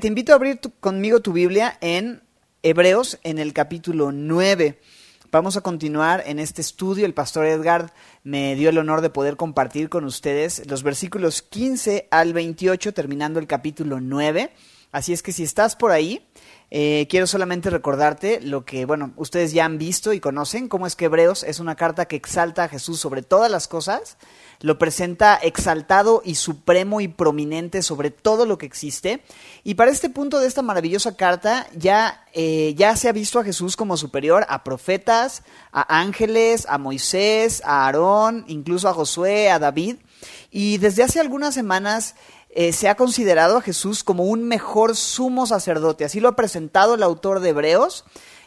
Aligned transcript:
Te 0.00 0.06
invito 0.06 0.30
a 0.30 0.36
abrir 0.36 0.60
conmigo 0.78 1.18
tu 1.18 1.32
Biblia 1.32 1.76
en 1.80 2.22
Hebreos, 2.62 3.18
en 3.24 3.40
el 3.40 3.52
capítulo 3.52 4.12
9. 4.12 4.78
Vamos 5.32 5.56
a 5.56 5.60
continuar 5.60 6.22
en 6.24 6.38
este 6.38 6.60
estudio. 6.60 7.04
El 7.04 7.14
pastor 7.14 7.46
Edgar 7.46 7.92
me 8.22 8.54
dio 8.54 8.70
el 8.70 8.78
honor 8.78 9.00
de 9.00 9.10
poder 9.10 9.36
compartir 9.36 9.88
con 9.88 10.04
ustedes 10.04 10.64
los 10.68 10.84
versículos 10.84 11.42
15 11.42 12.06
al 12.12 12.32
28, 12.32 12.94
terminando 12.94 13.40
el 13.40 13.48
capítulo 13.48 14.00
9. 14.00 14.52
Así 14.92 15.12
es 15.12 15.20
que 15.20 15.32
si 15.32 15.42
estás 15.42 15.74
por 15.74 15.90
ahí, 15.90 16.24
eh, 16.70 17.08
quiero 17.10 17.26
solamente 17.26 17.68
recordarte 17.68 18.40
lo 18.40 18.64
que, 18.64 18.84
bueno, 18.84 19.12
ustedes 19.16 19.52
ya 19.52 19.64
han 19.64 19.78
visto 19.78 20.12
y 20.12 20.20
conocen, 20.20 20.68
cómo 20.68 20.86
es 20.86 20.94
que 20.94 21.06
Hebreos 21.06 21.42
es 21.42 21.58
una 21.58 21.74
carta 21.74 22.06
que 22.06 22.14
exalta 22.14 22.64
a 22.64 22.68
Jesús 22.68 23.00
sobre 23.00 23.22
todas 23.22 23.50
las 23.50 23.66
cosas, 23.66 24.16
lo 24.60 24.78
presenta 24.78 25.36
exaltado 25.36 26.22
y 26.24 26.34
supremo 26.34 27.00
y 27.00 27.08
prominente 27.08 27.82
sobre 27.82 28.10
todo 28.10 28.46
lo 28.46 28.58
que 28.58 28.66
existe. 28.66 29.22
Y 29.64 29.74
para 29.74 29.90
este 29.90 30.10
punto 30.10 30.40
de 30.40 30.48
esta 30.48 30.62
maravillosa 30.62 31.16
carta 31.16 31.68
ya, 31.76 32.24
eh, 32.32 32.74
ya 32.76 32.96
se 32.96 33.08
ha 33.08 33.12
visto 33.12 33.38
a 33.38 33.44
Jesús 33.44 33.76
como 33.76 33.96
superior 33.96 34.44
a 34.48 34.64
profetas, 34.64 35.42
a 35.72 36.00
ángeles, 36.00 36.66
a 36.68 36.78
Moisés, 36.78 37.62
a 37.64 37.84
Aarón, 37.86 38.44
incluso 38.48 38.88
a 38.88 38.94
Josué, 38.94 39.50
a 39.50 39.58
David. 39.58 39.96
Y 40.50 40.78
desde 40.78 41.04
hace 41.04 41.20
algunas 41.20 41.54
semanas 41.54 42.16
eh, 42.50 42.72
se 42.72 42.88
ha 42.88 42.96
considerado 42.96 43.58
a 43.58 43.62
Jesús 43.62 44.02
como 44.02 44.24
un 44.24 44.48
mejor 44.48 44.96
sumo 44.96 45.46
sacerdote. 45.46 46.04
Así 46.04 46.18
lo 46.18 46.28
ha 46.28 46.36
presentado 46.36 46.94
el 46.94 47.02
autor 47.02 47.40
de 47.40 47.50
Hebreos. 47.50 48.04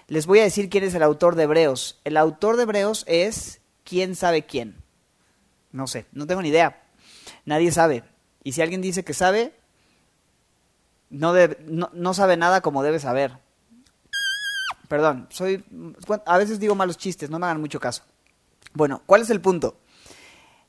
Les 0.07 0.25
voy 0.25 0.39
a 0.39 0.43
decir 0.43 0.69
quién 0.69 0.83
es 0.83 0.93
el 0.93 1.03
autor 1.03 1.35
de 1.35 1.43
Hebreos. 1.43 2.01
El 2.03 2.17
autor 2.17 2.57
de 2.57 2.63
Hebreos 2.63 3.05
es 3.07 3.61
quién 3.85 4.15
sabe 4.15 4.45
quién. 4.45 4.80
No 5.71 5.87
sé, 5.87 6.05
no 6.11 6.27
tengo 6.27 6.41
ni 6.41 6.49
idea. 6.49 6.83
Nadie 7.45 7.71
sabe. 7.71 8.03
Y 8.43 8.53
si 8.53 8.61
alguien 8.61 8.81
dice 8.81 9.03
que 9.03 9.13
sabe, 9.13 9.53
no, 11.09 11.33
no 11.93 12.13
sabe 12.13 12.37
nada 12.37 12.61
como 12.61 12.83
debe 12.83 12.99
saber. 12.99 13.37
Perdón, 14.87 15.27
soy 15.29 15.63
a 16.25 16.37
veces 16.37 16.59
digo 16.59 16.75
malos 16.75 16.97
chistes, 16.97 17.29
no 17.29 17.39
me 17.39 17.45
hagan 17.45 17.61
mucho 17.61 17.79
caso. 17.79 18.03
Bueno, 18.73 19.01
¿cuál 19.05 19.21
es 19.21 19.29
el 19.29 19.39
punto? 19.41 19.77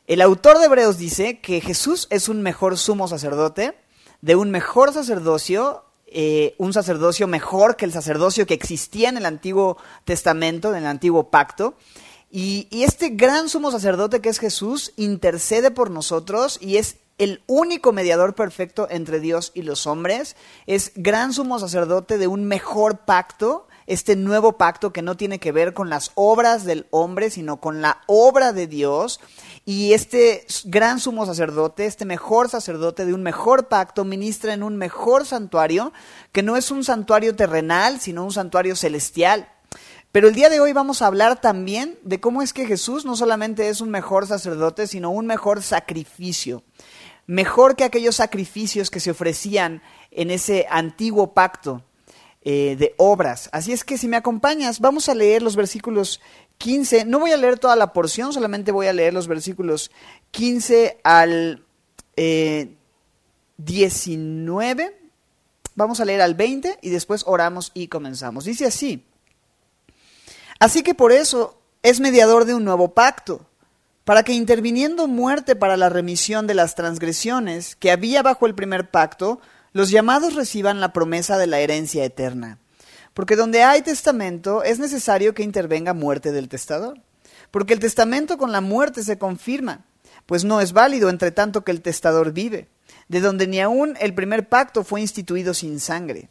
El 0.07 0.21
autor 0.21 0.59
de 0.59 0.67
Hebreos 0.67 0.99
dice 0.99 1.41
que 1.41 1.61
Jesús 1.61 2.07
es 2.11 2.29
un 2.29 2.43
mejor 2.43 2.77
sumo 2.77 3.09
sacerdote, 3.09 3.77
de 4.21 4.37
un 4.37 4.51
mejor 4.51 4.93
sacerdocio, 4.93 5.85
eh, 6.07 6.55
un 6.59 6.73
sacerdocio 6.73 7.27
mejor 7.27 7.77
que 7.77 7.85
el 7.85 7.93
sacerdocio 7.93 8.47
que 8.47 8.55
existía 8.55 9.09
en 9.09 9.17
el 9.17 9.27
Antiguo 9.27 9.79
Testamento, 10.05 10.71
en 10.71 10.77
el 10.83 10.87
Antiguo 10.87 11.31
Pacto. 11.31 11.77
Y, 12.35 12.67
este 12.71 13.11
gran 13.11 13.51
sumo 13.51 13.71
sacerdote 13.71 14.23
que 14.23 14.31
es 14.31 14.39
Jesús 14.39 14.95
intercede 14.97 15.71
por 15.71 15.91
nosotros 15.91 16.57
y 16.63 16.79
es 16.79 16.97
el 17.19 17.43
único 17.47 17.93
mediador 17.93 18.35
perfecto 18.35 18.89
entre 18.91 19.21
Dios 19.21 19.53
y 19.55 19.61
los 19.61 19.87
hombres, 19.87 20.35
es 20.67 20.93
gran 20.97 21.35
sumo 21.35 21.59
sacerdote 21.59 22.17
de 22.17 22.29
un 22.29 22.47
mejor 22.47 23.01
pacto, 23.01 23.69
este 23.87 24.17
nuevo 24.17 24.57
pacto 24.57 24.95
que 24.95 25.03
no 25.03 25.15
tiene 25.19 25.41
que 25.41 25.53
ver 25.53 25.75
con 25.75 25.91
las 25.91 26.11
obras 26.15 26.65
del 26.65 26.87
hombre, 26.91 27.29
sino 27.29 27.61
con 27.61 27.83
la 27.83 28.01
obra 28.07 28.55
de 28.55 28.67
Dios. 28.67 29.21
Y 29.67 29.93
este 29.93 30.47
gran 30.65 31.01
sumo 31.01 31.27
sacerdote, 31.27 31.85
este 31.85 32.07
mejor 32.07 32.49
sacerdote 32.49 33.05
de 33.05 33.13
un 33.13 33.23
mejor 33.23 33.69
pacto, 33.69 34.07
ministra 34.07 34.55
en 34.55 34.63
un 34.63 34.77
mejor 34.77 35.27
santuario, 35.27 35.93
que 36.33 36.43
no 36.43 36.57
es 36.57 36.71
un 36.71 36.83
santuario 36.83 37.37
terrenal, 37.37 38.01
sino 38.01 38.25
un 38.25 38.33
santuario 38.33 38.75
celestial. 38.75 39.52
Pero 40.13 40.29
el 40.29 40.35
día 40.35 40.51
de 40.51 40.61
hoy 40.61 40.75
vamos 40.75 41.01
a 41.01 41.07
hablar 41.07 41.41
también 41.41 41.99
de 42.03 42.21
cómo 42.21 42.43
es 42.43 42.53
que 42.53 42.67
Jesús 42.67 43.07
no 43.07 43.17
solamente 43.17 43.71
es 43.71 43.81
un 43.81 43.89
mejor 43.89 44.27
sacerdote, 44.27 44.87
sino 44.87 45.11
un 45.11 45.27
mejor 45.27 45.63
sacrificio. 45.63 46.63
Mejor 47.27 47.77
que 47.77 47.85
aquellos 47.85 48.17
sacrificios 48.17 48.91
que 48.91 49.01
se 49.01 49.11
ofrecían 49.11 49.81
en 50.11 50.31
ese 50.31 50.67
antiguo 50.69 51.33
pacto 51.33 51.83
eh, 52.43 52.77
de 52.79 52.95
obras. 52.99 53.49
Así 53.53 53.73
es 53.73 53.85
que 53.85 53.97
si 53.97 54.07
me 54.07 54.19
acompañas, 54.19 54.81
vamos 54.81 55.09
a 55.09 55.15
leer 55.15 55.41
los 55.41 55.57
versículos 55.57 56.21
15. 56.59 57.07
No 57.07 57.19
voy 57.19 57.31
a 57.33 57.39
leer 57.39 57.59
toda 57.59 57.75
la 57.75 57.95
porción, 57.95 58.35
solamente 58.35 58.71
voy 58.71 58.89
a 58.89 58.93
leer 58.93 59.15
los 59.15 59.29
versículos 59.29 59.91
15 60.31 61.01
al 61.05 61.65
19. 63.57 64.83
Eh, 64.83 64.99
Vamos 65.75 66.01
a 66.01 66.05
leer 66.05 66.21
al 66.21 66.35
20 66.35 66.81
y 66.83 66.91
después 66.91 67.25
oramos 67.27 67.71
y 67.73 67.89
comenzamos. 67.89 68.45
Dice 68.45 68.67
así. 68.67 69.07
Así 70.63 70.85
que 70.85 70.95
por 70.95 71.11
eso 71.11 71.61
es 71.83 71.99
mediador 71.99 72.45
de 72.45 72.55
un 72.55 72.63
nuevo 72.63 72.95
pacto, 72.95 73.45
para 74.05 74.23
que 74.23 74.33
interviniendo 74.33 75.09
muerte 75.09 75.57
para 75.57 75.77
la 75.77 75.89
remisión 75.89 76.47
de 76.47 76.55
las 76.55 76.77
transgresiones 76.77 77.75
que 77.75 77.91
había 77.91 78.23
bajo 78.23 78.47
el 78.47 78.55
primer 78.55 78.89
pacto, 78.89 79.41
los 79.73 79.91
llamados 79.91 80.37
reciban 80.37 80.79
la 80.79 80.93
promesa 80.93 81.37
de 81.37 81.49
la 81.49 81.59
herencia 81.59 82.05
eterna. 82.05 82.61
Porque 83.13 83.35
donde 83.35 83.65
hay 83.65 83.83
testamento 83.83 84.63
es 84.63 84.79
necesario 84.79 85.35
que 85.35 85.43
intervenga 85.43 85.95
muerte 85.95 86.31
del 86.31 86.49
testador. 86.49 87.01
Porque 87.51 87.75
el 87.75 87.81
testamento 87.81 88.39
con 88.39 88.53
la 88.53 88.61
muerte 88.61 89.03
se 89.03 89.19
confirma, 89.19 89.85
pues 90.27 90.45
no 90.45 90.61
es 90.61 90.73
válido 90.73 91.11
entre 91.11 91.33
tanto 91.33 91.65
que 91.65 91.73
el 91.73 91.83
testador 91.83 92.31
vive, 92.31 92.69
de 93.09 93.21
donde 93.21 93.49
ni 93.49 93.61
aun 93.61 93.97
el 93.99 94.15
primer 94.15 94.49
pacto 94.49 94.85
fue 94.85 95.01
instituido 95.01 95.55
sin 95.55 95.81
sangre. 95.81 96.31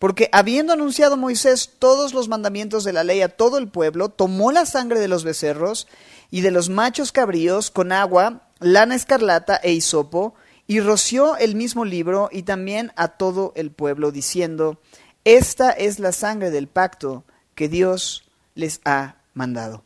Porque 0.00 0.30
habiendo 0.32 0.72
anunciado 0.72 1.18
Moisés 1.18 1.72
todos 1.78 2.14
los 2.14 2.26
mandamientos 2.26 2.84
de 2.84 2.94
la 2.94 3.04
ley 3.04 3.20
a 3.20 3.28
todo 3.28 3.58
el 3.58 3.68
pueblo, 3.68 4.08
tomó 4.08 4.50
la 4.50 4.64
sangre 4.64 4.98
de 4.98 5.08
los 5.08 5.24
becerros 5.24 5.86
y 6.30 6.40
de 6.40 6.50
los 6.50 6.70
machos 6.70 7.12
cabríos 7.12 7.70
con 7.70 7.92
agua, 7.92 8.48
lana 8.60 8.94
escarlata 8.94 9.56
e 9.56 9.72
hisopo, 9.72 10.34
y 10.66 10.80
roció 10.80 11.36
el 11.36 11.54
mismo 11.54 11.84
libro 11.84 12.30
y 12.32 12.44
también 12.44 12.92
a 12.96 13.08
todo 13.08 13.52
el 13.56 13.70
pueblo, 13.72 14.10
diciendo, 14.10 14.80
esta 15.24 15.70
es 15.70 15.98
la 15.98 16.12
sangre 16.12 16.50
del 16.50 16.66
pacto 16.66 17.24
que 17.54 17.68
Dios 17.68 18.24
les 18.54 18.80
ha 18.86 19.16
mandado. 19.34 19.82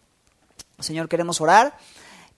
Señor, 0.79 1.09
queremos 1.09 1.41
orar, 1.41 1.77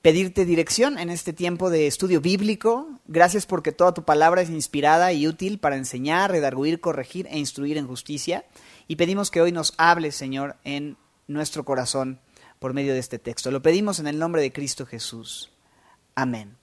pedirte 0.07 0.45
dirección 0.45 1.01
en 1.01 1.11
este 1.11 1.33
tiempo 1.33 1.69
de 1.69 1.89
estudio 1.89 2.21
bíblico. 2.21 2.89
Gracias 3.09 3.45
porque 3.45 3.73
toda 3.73 3.93
tu 3.93 4.05
palabra 4.05 4.41
es 4.41 4.51
inspirada 4.51 5.13
y 5.13 5.27
útil 5.27 5.59
para 5.59 5.77
enseñar, 5.77 6.31
redarguir, 6.31 6.79
corregir 6.79 7.27
e 7.29 7.41
instruir 7.41 7.77
en 7.77 7.89
justicia. 7.89 8.45
Y 8.87 8.95
pedimos 8.95 9.33
que 9.33 9.41
hoy 9.41 9.51
nos 9.51 9.75
hables, 9.79 10.15
Señor, 10.15 10.59
en 10.63 10.97
nuestro 11.27 11.65
corazón 11.65 12.21
por 12.61 12.73
medio 12.73 12.93
de 12.93 13.01
este 13.01 13.19
texto. 13.19 13.51
Lo 13.51 13.63
pedimos 13.63 13.99
en 13.99 14.07
el 14.07 14.17
nombre 14.17 14.43
de 14.43 14.53
Cristo 14.53 14.87
Jesús. 14.87 15.51
Amén. 16.15 16.57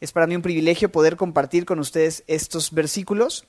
Es 0.00 0.12
para 0.12 0.28
mí 0.28 0.36
un 0.36 0.42
privilegio 0.42 0.92
poder 0.92 1.16
compartir 1.16 1.64
con 1.64 1.80
ustedes 1.80 2.22
estos 2.28 2.70
versículos. 2.70 3.44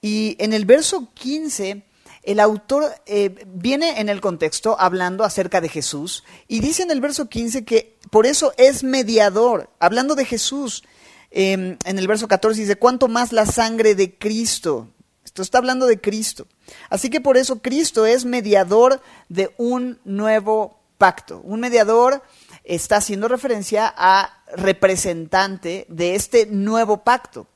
Y 0.00 0.36
en 0.38 0.54
el 0.54 0.64
verso 0.64 1.10
15, 1.12 1.82
el 2.22 2.40
autor 2.40 2.92
eh, 3.06 3.46
viene 3.46 4.00
en 4.00 4.08
el 4.08 4.20
contexto 4.20 4.76
hablando 4.78 5.24
acerca 5.24 5.60
de 5.60 5.68
Jesús 5.68 6.24
y 6.48 6.60
dice 6.60 6.82
en 6.82 6.90
el 6.90 7.00
verso 7.00 7.28
15 7.28 7.64
que 7.64 7.98
por 8.10 8.26
eso 8.26 8.52
es 8.58 8.84
mediador, 8.84 9.70
hablando 9.78 10.14
de 10.14 10.24
Jesús. 10.24 10.84
Em, 11.30 11.78
en 11.84 11.98
el 11.98 12.08
verso 12.08 12.28
14 12.28 12.60
dice, 12.60 12.76
¿cuánto 12.76 13.08
más 13.08 13.32
la 13.32 13.46
sangre 13.46 13.94
de 13.94 14.18
Cristo? 14.18 14.88
Esto 15.24 15.42
está 15.42 15.58
hablando 15.58 15.86
de 15.86 16.00
Cristo. 16.00 16.46
Así 16.88 17.08
que 17.08 17.20
por 17.20 17.36
eso 17.36 17.60
Cristo 17.62 18.04
es 18.04 18.24
mediador 18.24 19.00
de 19.28 19.54
un 19.58 20.00
nuevo 20.04 20.80
pacto, 20.98 21.40
un 21.44 21.60
mediador 21.60 22.22
está 22.64 22.96
haciendo 22.96 23.26
referencia 23.26 23.92
a 23.96 24.44
representante 24.54 25.86
de 25.88 26.14
este 26.14 26.46
nuevo 26.46 26.98
pacto. 26.98 27.46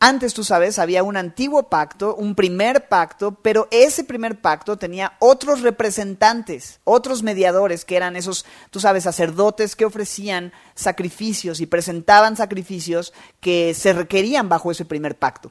Antes, 0.00 0.32
tú 0.32 0.44
sabes, 0.44 0.78
había 0.78 1.02
un 1.02 1.16
antiguo 1.16 1.64
pacto, 1.64 2.14
un 2.14 2.36
primer 2.36 2.86
pacto, 2.86 3.32
pero 3.42 3.66
ese 3.72 4.04
primer 4.04 4.40
pacto 4.40 4.76
tenía 4.76 5.14
otros 5.18 5.60
representantes, 5.62 6.78
otros 6.84 7.24
mediadores, 7.24 7.84
que 7.84 7.96
eran 7.96 8.14
esos, 8.14 8.46
tú 8.70 8.78
sabes, 8.78 9.02
sacerdotes 9.02 9.74
que 9.74 9.84
ofrecían 9.84 10.52
sacrificios 10.76 11.58
y 11.60 11.66
presentaban 11.66 12.36
sacrificios 12.36 13.12
que 13.40 13.74
se 13.74 13.92
requerían 13.92 14.48
bajo 14.48 14.70
ese 14.70 14.84
primer 14.84 15.18
pacto. 15.18 15.50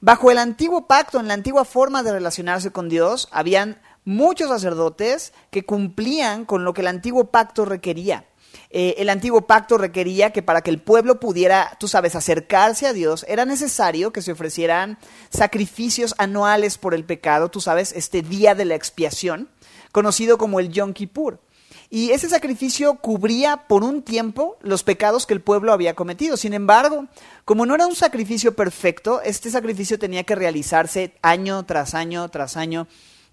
Bajo 0.00 0.30
el 0.30 0.38
antiguo 0.38 0.86
pacto, 0.86 1.18
en 1.18 1.26
la 1.26 1.34
antigua 1.34 1.64
forma 1.64 2.04
de 2.04 2.12
relacionarse 2.12 2.70
con 2.70 2.88
Dios, 2.88 3.26
habían 3.32 3.80
muchos 4.04 4.48
sacerdotes 4.48 5.32
que 5.50 5.66
cumplían 5.66 6.44
con 6.44 6.62
lo 6.62 6.72
que 6.72 6.82
el 6.82 6.86
antiguo 6.86 7.32
pacto 7.32 7.64
requería. 7.64 8.27
Eh, 8.70 8.96
el 8.98 9.08
antiguo 9.08 9.46
pacto 9.46 9.78
requería 9.78 10.30
que 10.30 10.42
para 10.42 10.60
que 10.60 10.70
el 10.70 10.80
pueblo 10.80 11.20
pudiera, 11.20 11.76
tú 11.80 11.88
sabes, 11.88 12.14
acercarse 12.14 12.86
a 12.86 12.92
Dios, 12.92 13.24
era 13.28 13.44
necesario 13.44 14.12
que 14.12 14.22
se 14.22 14.32
ofrecieran 14.32 14.98
sacrificios 15.30 16.14
anuales 16.18 16.76
por 16.76 16.94
el 16.94 17.04
pecado, 17.04 17.50
tú 17.50 17.60
sabes, 17.60 17.92
este 17.92 18.22
día 18.22 18.54
de 18.54 18.66
la 18.66 18.74
expiación, 18.74 19.48
conocido 19.92 20.36
como 20.36 20.60
el 20.60 20.70
Yom 20.70 20.92
Kippur. 20.92 21.40
Y 21.90 22.10
ese 22.10 22.28
sacrificio 22.28 22.96
cubría 22.96 23.66
por 23.66 23.82
un 23.82 24.02
tiempo 24.02 24.58
los 24.60 24.82
pecados 24.82 25.26
que 25.26 25.32
el 25.32 25.40
pueblo 25.40 25.72
había 25.72 25.94
cometido. 25.94 26.36
Sin 26.36 26.52
embargo, 26.52 27.06
como 27.46 27.64
no 27.64 27.74
era 27.74 27.86
un 27.86 27.96
sacrificio 27.96 28.54
perfecto, 28.54 29.22
este 29.22 29.50
sacrificio 29.50 29.98
tenía 29.98 30.24
que 30.24 30.34
realizarse 30.34 31.14
año 31.22 31.64
tras 31.64 31.94
año 31.94 32.28
tras 32.28 32.58
año 32.58 32.86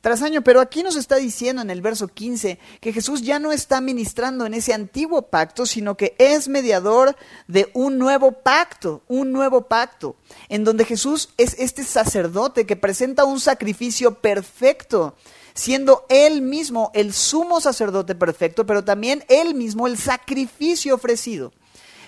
tras 0.06 0.22
año. 0.22 0.44
Pero 0.44 0.62
aquí 0.62 0.84
nos 0.84 0.98
está 0.98 1.16
diciendo 1.16 1.63
en 1.63 1.72
el 1.72 1.81
verso 1.81 2.07
15 2.07 2.60
que 2.80 2.94
Jesús 2.94 3.24
ya 3.24 3.40
no 3.40 3.52
está 3.52 3.81
ministrando 3.81 4.46
en 4.46 4.54
ese 4.54 4.72
antiguo 4.72 5.24
pacto, 5.24 5.66
sino 5.66 5.98
que 5.98 6.13
es 6.19 6.48
mediador 6.48 7.16
de 7.48 7.72
un 7.74 7.98
nuevo 7.98 8.31
pacto, 8.31 9.02
un 9.07 9.31
nuevo 9.31 9.62
pacto, 9.62 10.16
en 10.48 10.63
donde 10.63 10.86
Jesús 10.86 11.30
es 11.40 11.56
este 11.57 11.84
sacerdote 11.84 12.68
que 12.68 12.75
presenta 12.75 13.25
un 13.25 13.40
sacrificio 13.40 14.13
perfecto 14.13 15.16
siendo 15.56 16.06
Él 16.10 16.44
mismo 16.44 16.92
el 16.94 17.12
sumo 17.12 17.60
sacerdote 17.60 18.13
perfecto, 18.13 18.68
pero 18.68 18.84
también 18.84 19.24
Él 19.28 19.56
mismo 19.56 19.88
el 19.88 19.98
sacrificio 19.98 20.94
ofrecido. 20.94 21.52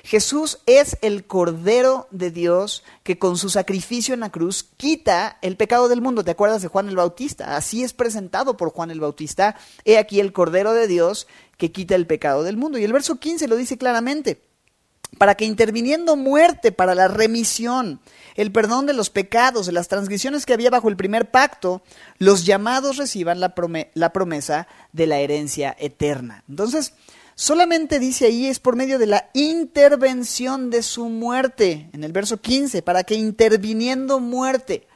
Jesús 0.07 0.59
es 0.67 0.97
el 1.01 1.25
Cordero 1.25 2.07
de 2.11 2.31
Dios 2.31 2.85
que 3.03 3.19
con 3.19 3.35
su 3.35 3.49
sacrificio 3.49 4.13
en 4.13 4.21
la 4.21 4.29
cruz 4.29 4.63
quita 4.77 5.37
el 5.41 5.57
pecado 5.57 5.89
del 5.89 5.99
mundo. 5.99 6.23
¿Te 6.23 6.31
acuerdas 6.31 6.61
de 6.61 6.69
Juan 6.69 6.87
el 6.87 6.95
Bautista? 6.95 7.57
Así 7.57 7.83
es 7.83 7.91
presentado 7.91 8.55
por 8.55 8.71
Juan 8.71 8.89
el 8.89 9.01
Bautista. 9.01 9.57
He 9.83 9.97
aquí 9.97 10.21
el 10.21 10.31
Cordero 10.31 10.71
de 10.71 10.87
Dios 10.87 11.27
que 11.57 11.73
quita 11.73 11.95
el 11.95 12.07
pecado 12.07 12.43
del 12.43 12.55
mundo. 12.55 12.77
Y 12.77 12.85
el 12.85 12.93
verso 12.93 13.17
15 13.17 13.49
lo 13.49 13.57
dice 13.57 13.77
claramente. 13.77 14.41
Para 15.17 15.35
que 15.35 15.43
interviniendo 15.43 16.15
muerte 16.15 16.71
para 16.71 16.95
la 16.95 17.09
remisión, 17.09 17.99
el 18.35 18.53
perdón 18.53 18.85
de 18.85 18.93
los 18.93 19.09
pecados, 19.09 19.65
de 19.65 19.73
las 19.73 19.89
transgresiones 19.89 20.45
que 20.45 20.53
había 20.53 20.69
bajo 20.69 20.87
el 20.87 20.95
primer 20.95 21.31
pacto, 21.31 21.81
los 22.17 22.45
llamados 22.45 22.95
reciban 22.95 23.41
la, 23.41 23.53
la 23.93 24.13
promesa 24.13 24.69
de 24.93 25.05
la 25.05 25.19
herencia 25.19 25.75
eterna. 25.77 26.45
Entonces, 26.47 26.93
solamente 27.37 27.99
dice 27.99 28.25
ahí 28.25 28.47
es 28.47 28.59
por 28.59 28.75
medio 28.75 28.97
de 28.97 29.05
la 29.05 29.29
intervención 29.33 30.71
de 30.71 30.81
su 30.81 31.07
muerte, 31.07 31.89
en 31.93 32.03
el 32.03 32.11
verso 32.11 32.41
15, 32.41 32.81
para 32.81 33.03
que 33.03 33.13
interviniendo 33.13 34.19
muerte, 34.19 34.87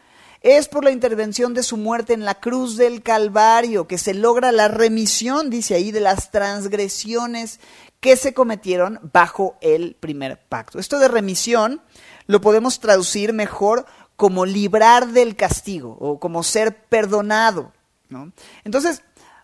es 0.42 0.68
por 0.68 0.84
la 0.84 0.90
intervención 0.90 1.54
de 1.54 1.62
su 1.62 1.78
muerte 1.78 2.14
en 2.14 2.26
la 2.26 2.36
cruz 2.36 2.76
del 2.76 3.04
Calvario 3.04 3.88
que 3.88 4.00
se 4.00 4.16
logra 4.16 4.52
la 4.52 4.68
remisión, 4.68 5.52
dice 5.52 5.76
ahí, 5.76 5.92
de 5.92 6.00
las 6.00 6.32
transgresiones 6.32 7.60
que 8.00 8.18
se 8.18 8.34
cometieron 8.34 9.00
bajo 9.14 9.56
el 9.62 9.96
primer 10.00 10.40
pacto. 10.40 10.80
Esto 10.80 10.98
de 10.98 11.08
remisión 11.08 11.84
lo 12.26 12.42
podemos 12.42 12.80
traducir 12.80 13.34
mejor 13.34 13.86
como 14.16 14.48
librar 14.48 15.10
del 15.10 15.36
castigo 15.36 15.96
o 16.00 16.20
como 16.20 16.42
ser 16.42 16.86
perdonado. 16.86 17.72
¿no? 18.10 18.32
Entonces, 18.64 19.04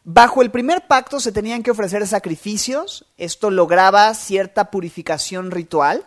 Bajo 0.10 0.42
el 0.42 0.52
primer 0.52 0.88
pacto 0.88 1.20
se 1.20 1.34
tenían 1.34 1.64
que 1.64 1.72
ofrecer 1.72 2.08
sacrificios, 2.08 3.04
esto 3.18 3.52
lograba 3.52 4.14
cierta 4.14 4.72
purificación 4.72 5.52
ritual, 5.52 6.06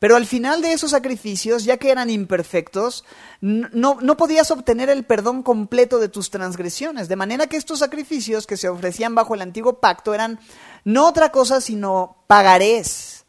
pero 0.00 0.16
al 0.16 0.26
final 0.26 0.62
de 0.62 0.72
esos 0.72 0.90
sacrificios, 0.90 1.62
ya 1.62 1.76
que 1.76 1.92
eran 1.92 2.10
imperfectos, 2.10 3.04
no, 3.40 3.98
no, 4.00 4.16
podías 4.16 4.50
obtener 4.50 4.90
el 4.90 5.04
perdón 5.04 5.44
completo 5.44 6.00
de 6.00 6.08
tus 6.08 6.30
transgresiones, 6.30 7.06
de 7.06 7.14
manera 7.14 7.46
que 7.46 7.56
estos 7.56 7.78
sacrificios 7.78 8.48
que 8.48 8.56
se 8.56 8.68
ofrecían 8.68 9.14
bajo 9.14 9.36
el 9.36 9.42
antiguo 9.42 9.78
pacto 9.78 10.12
eran 10.12 10.40
no 10.82 11.06
otra 11.06 11.30
cosa 11.30 11.60
sino 11.60 12.24
pagarés, 12.26 13.26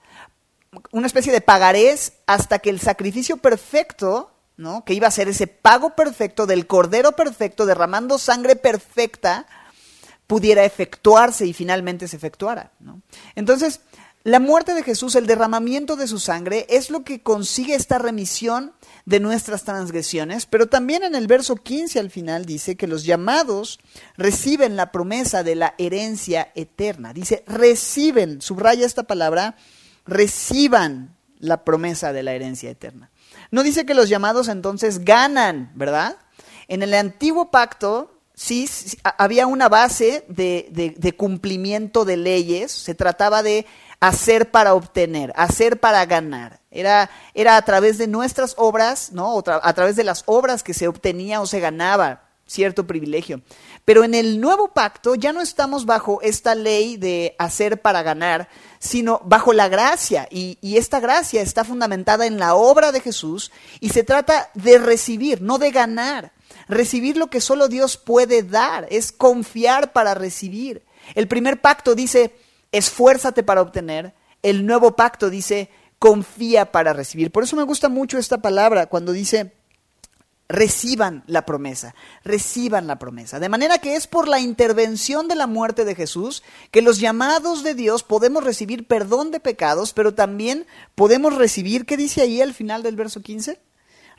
una 0.91 1.05
especie 1.05 1.31
de 1.31 1.41
pagarés 1.41 2.13
hasta 2.25 2.57
que 2.57 2.71
el 2.71 2.79
sacrificio 2.79 3.37
perfecto 3.37 4.31
¿no? 4.57 4.83
que 4.83 4.95
iba 4.95 5.07
a 5.07 5.11
ser 5.11 5.29
ese 5.29 5.45
pago 5.45 5.95
perfecto 5.95 6.47
del 6.47 6.65
cordero 6.65 7.11
perfecto, 7.11 7.67
derramando 7.67 8.17
sangre 8.17 8.55
perfecta, 8.55 9.45
pudiera 10.27 10.65
efectuarse 10.65 11.45
y 11.45 11.53
finalmente 11.53 12.07
se 12.07 12.17
efectuara. 12.17 12.71
Entonces, 13.35 13.81
la 14.23 14.41
muerte 14.41 14.73
de 14.73 14.83
Jesús, 14.83 15.15
el 15.15 15.25
derramamiento 15.25 15.95
de 15.95 16.05
su 16.05 16.19
sangre, 16.19 16.65
es 16.69 16.89
lo 16.89 17.05
que 17.05 17.21
consigue 17.21 17.75
esta 17.75 17.97
remisión 17.97 18.73
de 19.05 19.21
nuestras 19.21 19.63
transgresiones, 19.63 20.45
pero 20.45 20.67
también 20.67 21.03
en 21.03 21.15
el 21.15 21.27
verso 21.27 21.55
15 21.55 21.97
al 21.97 22.11
final 22.11 22.45
dice 22.45 22.75
que 22.75 22.87
los 22.87 23.05
llamados 23.05 23.79
reciben 24.17 24.75
la 24.75 24.91
promesa 24.91 25.43
de 25.43 25.55
la 25.55 25.75
herencia 25.77 26.51
eterna. 26.55 27.13
Dice, 27.13 27.45
reciben, 27.47 28.41
subraya 28.41 28.85
esta 28.85 29.03
palabra, 29.03 29.55
reciban 30.05 31.15
la 31.39 31.63
promesa 31.63 32.11
de 32.11 32.23
la 32.23 32.33
herencia 32.33 32.69
eterna. 32.69 33.11
No 33.49 33.63
dice 33.63 33.85
que 33.85 33.93
los 33.93 34.09
llamados 34.09 34.49
entonces 34.49 35.05
ganan, 35.05 35.71
¿verdad? 35.75 36.17
En 36.67 36.83
el 36.83 36.93
antiguo 36.95 37.49
pacto, 37.49 38.16
sí, 38.37 38.69
había 39.03 39.47
una 39.47 39.67
base 39.67 40.23
de, 40.29 41.15
cumplimiento 41.17 42.05
de 42.05 42.17
leyes, 42.17 42.71
se 42.71 42.93
trataba 42.93 43.41
de 43.43 43.65
hacer 43.99 44.51
para 44.51 44.75
obtener, 44.75 45.33
hacer 45.35 45.79
para 45.79 46.05
ganar. 46.05 46.59
Era, 46.69 47.09
era 47.33 47.57
a 47.57 47.61
través 47.63 47.97
de 47.97 48.07
nuestras 48.07 48.53
obras, 48.57 49.11
¿no? 49.11 49.39
a 49.39 49.73
través 49.73 49.95
de 49.95 50.03
las 50.03 50.23
obras 50.27 50.61
que 50.61 50.75
se 50.75 50.87
obtenía 50.87 51.41
o 51.41 51.47
se 51.47 51.59
ganaba 51.59 52.27
cierto 52.45 52.85
privilegio. 52.85 53.41
Pero 53.83 54.03
en 54.03 54.13
el 54.13 54.39
nuevo 54.39 54.69
pacto 54.69 55.15
ya 55.15 55.33
no 55.33 55.41
estamos 55.41 55.85
bajo 55.85 56.21
esta 56.21 56.53
ley 56.53 56.95
de 56.95 57.35
hacer 57.39 57.81
para 57.81 58.03
ganar, 58.03 58.49
sino 58.77 59.19
bajo 59.25 59.51
la 59.51 59.67
gracia. 59.67 60.27
Y, 60.29 60.59
y, 60.61 60.77
esta 60.77 60.99
gracia 60.99 61.41
está 61.41 61.63
fundamentada 61.63 62.27
en 62.27 62.37
la 62.37 62.53
obra 62.53 62.91
de 62.91 63.01
Jesús 63.01 63.51
y 63.79 63.89
se 63.89 64.03
trata 64.03 64.49
de 64.53 64.77
recibir, 64.77 65.41
no 65.41 65.57
de 65.57 65.71
ganar 65.71 66.31
recibir 66.67 67.17
lo 67.17 67.27
que 67.27 67.41
solo 67.41 67.67
Dios 67.67 67.97
puede 67.97 68.43
dar, 68.43 68.87
es 68.89 69.11
confiar 69.11 69.93
para 69.93 70.13
recibir. 70.13 70.83
El 71.15 71.27
primer 71.27 71.61
pacto 71.61 71.95
dice, 71.95 72.35
esfuérzate 72.71 73.43
para 73.43 73.61
obtener. 73.61 74.13
El 74.43 74.65
nuevo 74.65 74.95
pacto 74.95 75.29
dice, 75.29 75.69
confía 75.99 76.71
para 76.71 76.93
recibir. 76.93 77.31
Por 77.31 77.43
eso 77.43 77.55
me 77.55 77.63
gusta 77.63 77.89
mucho 77.89 78.17
esta 78.17 78.39
palabra 78.39 78.87
cuando 78.87 79.11
dice, 79.11 79.53
reciban 80.49 81.23
la 81.27 81.45
promesa, 81.45 81.95
reciban 82.23 82.87
la 82.87 82.99
promesa. 82.99 83.39
De 83.39 83.49
manera 83.49 83.79
que 83.79 83.95
es 83.95 84.07
por 84.07 84.27
la 84.27 84.39
intervención 84.39 85.27
de 85.27 85.35
la 85.35 85.47
muerte 85.47 85.85
de 85.85 85.95
Jesús 85.95 86.43
que 86.71 86.81
los 86.81 86.99
llamados 86.99 87.63
de 87.63 87.73
Dios 87.73 88.03
podemos 88.03 88.43
recibir 88.43 88.87
perdón 88.87 89.31
de 89.31 89.39
pecados, 89.39 89.93
pero 89.93 90.13
también 90.13 90.65
podemos 90.95 91.35
recibir, 91.35 91.85
¿qué 91.85 91.97
dice 91.97 92.21
ahí 92.21 92.41
al 92.41 92.53
final 92.53 92.83
del 92.83 92.95
verso 92.95 93.21
15? 93.21 93.59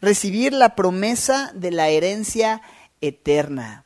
Recibir 0.01 0.53
la 0.53 0.75
promesa 0.75 1.53
de 1.55 1.71
la 1.71 1.89
herencia 1.89 2.63
eterna. 3.01 3.85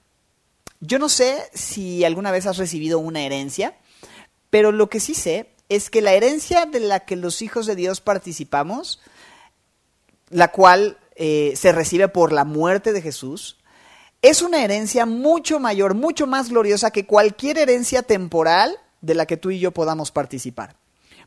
Yo 0.80 0.98
no 0.98 1.08
sé 1.08 1.50
si 1.54 2.04
alguna 2.04 2.30
vez 2.30 2.46
has 2.46 2.56
recibido 2.56 2.98
una 2.98 3.22
herencia, 3.22 3.76
pero 4.50 4.72
lo 4.72 4.88
que 4.88 5.00
sí 5.00 5.14
sé 5.14 5.50
es 5.68 5.90
que 5.90 6.02
la 6.02 6.12
herencia 6.12 6.66
de 6.66 6.80
la 6.80 7.00
que 7.00 7.16
los 7.16 7.40
hijos 7.40 7.66
de 7.66 7.76
Dios 7.76 8.00
participamos, 8.00 9.00
la 10.28 10.48
cual 10.48 10.98
eh, 11.14 11.54
se 11.56 11.72
recibe 11.72 12.08
por 12.08 12.32
la 12.32 12.44
muerte 12.44 12.92
de 12.92 13.02
Jesús, 13.02 13.58
es 14.22 14.42
una 14.42 14.64
herencia 14.64 15.06
mucho 15.06 15.60
mayor, 15.60 15.94
mucho 15.94 16.26
más 16.26 16.50
gloriosa 16.50 16.90
que 16.90 17.06
cualquier 17.06 17.58
herencia 17.58 18.02
temporal 18.02 18.76
de 19.00 19.14
la 19.14 19.26
que 19.26 19.36
tú 19.36 19.50
y 19.50 19.58
yo 19.58 19.72
podamos 19.72 20.10
participar 20.10 20.76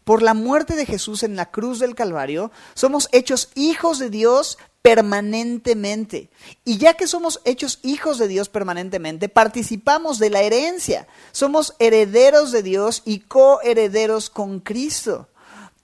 por 0.06 0.22
la 0.22 0.34
muerte 0.34 0.76
de 0.76 0.86
Jesús 0.86 1.24
en 1.24 1.36
la 1.36 1.52
cruz 1.52 1.80
del 1.80 1.96
Calvario, 1.96 2.52
somos 2.76 3.10
hechos 3.12 3.50
hijos 3.56 4.00
de 4.00 4.10
Dios 4.10 4.58
permanentemente. 4.82 6.30
Y 6.64 6.78
ya 6.78 6.94
que 6.94 7.08
somos 7.08 7.42
hechos 7.44 7.80
hijos 7.82 8.20
de 8.20 8.28
Dios 8.28 8.48
permanentemente, 8.50 9.30
participamos 9.30 10.20
de 10.20 10.30
la 10.30 10.42
herencia. 10.42 11.08
Somos 11.32 11.76
herederos 11.80 12.52
de 12.52 12.62
Dios 12.62 13.02
y 13.04 13.22
coherederos 13.22 14.30
con 14.30 14.60
Cristo. 14.60 15.28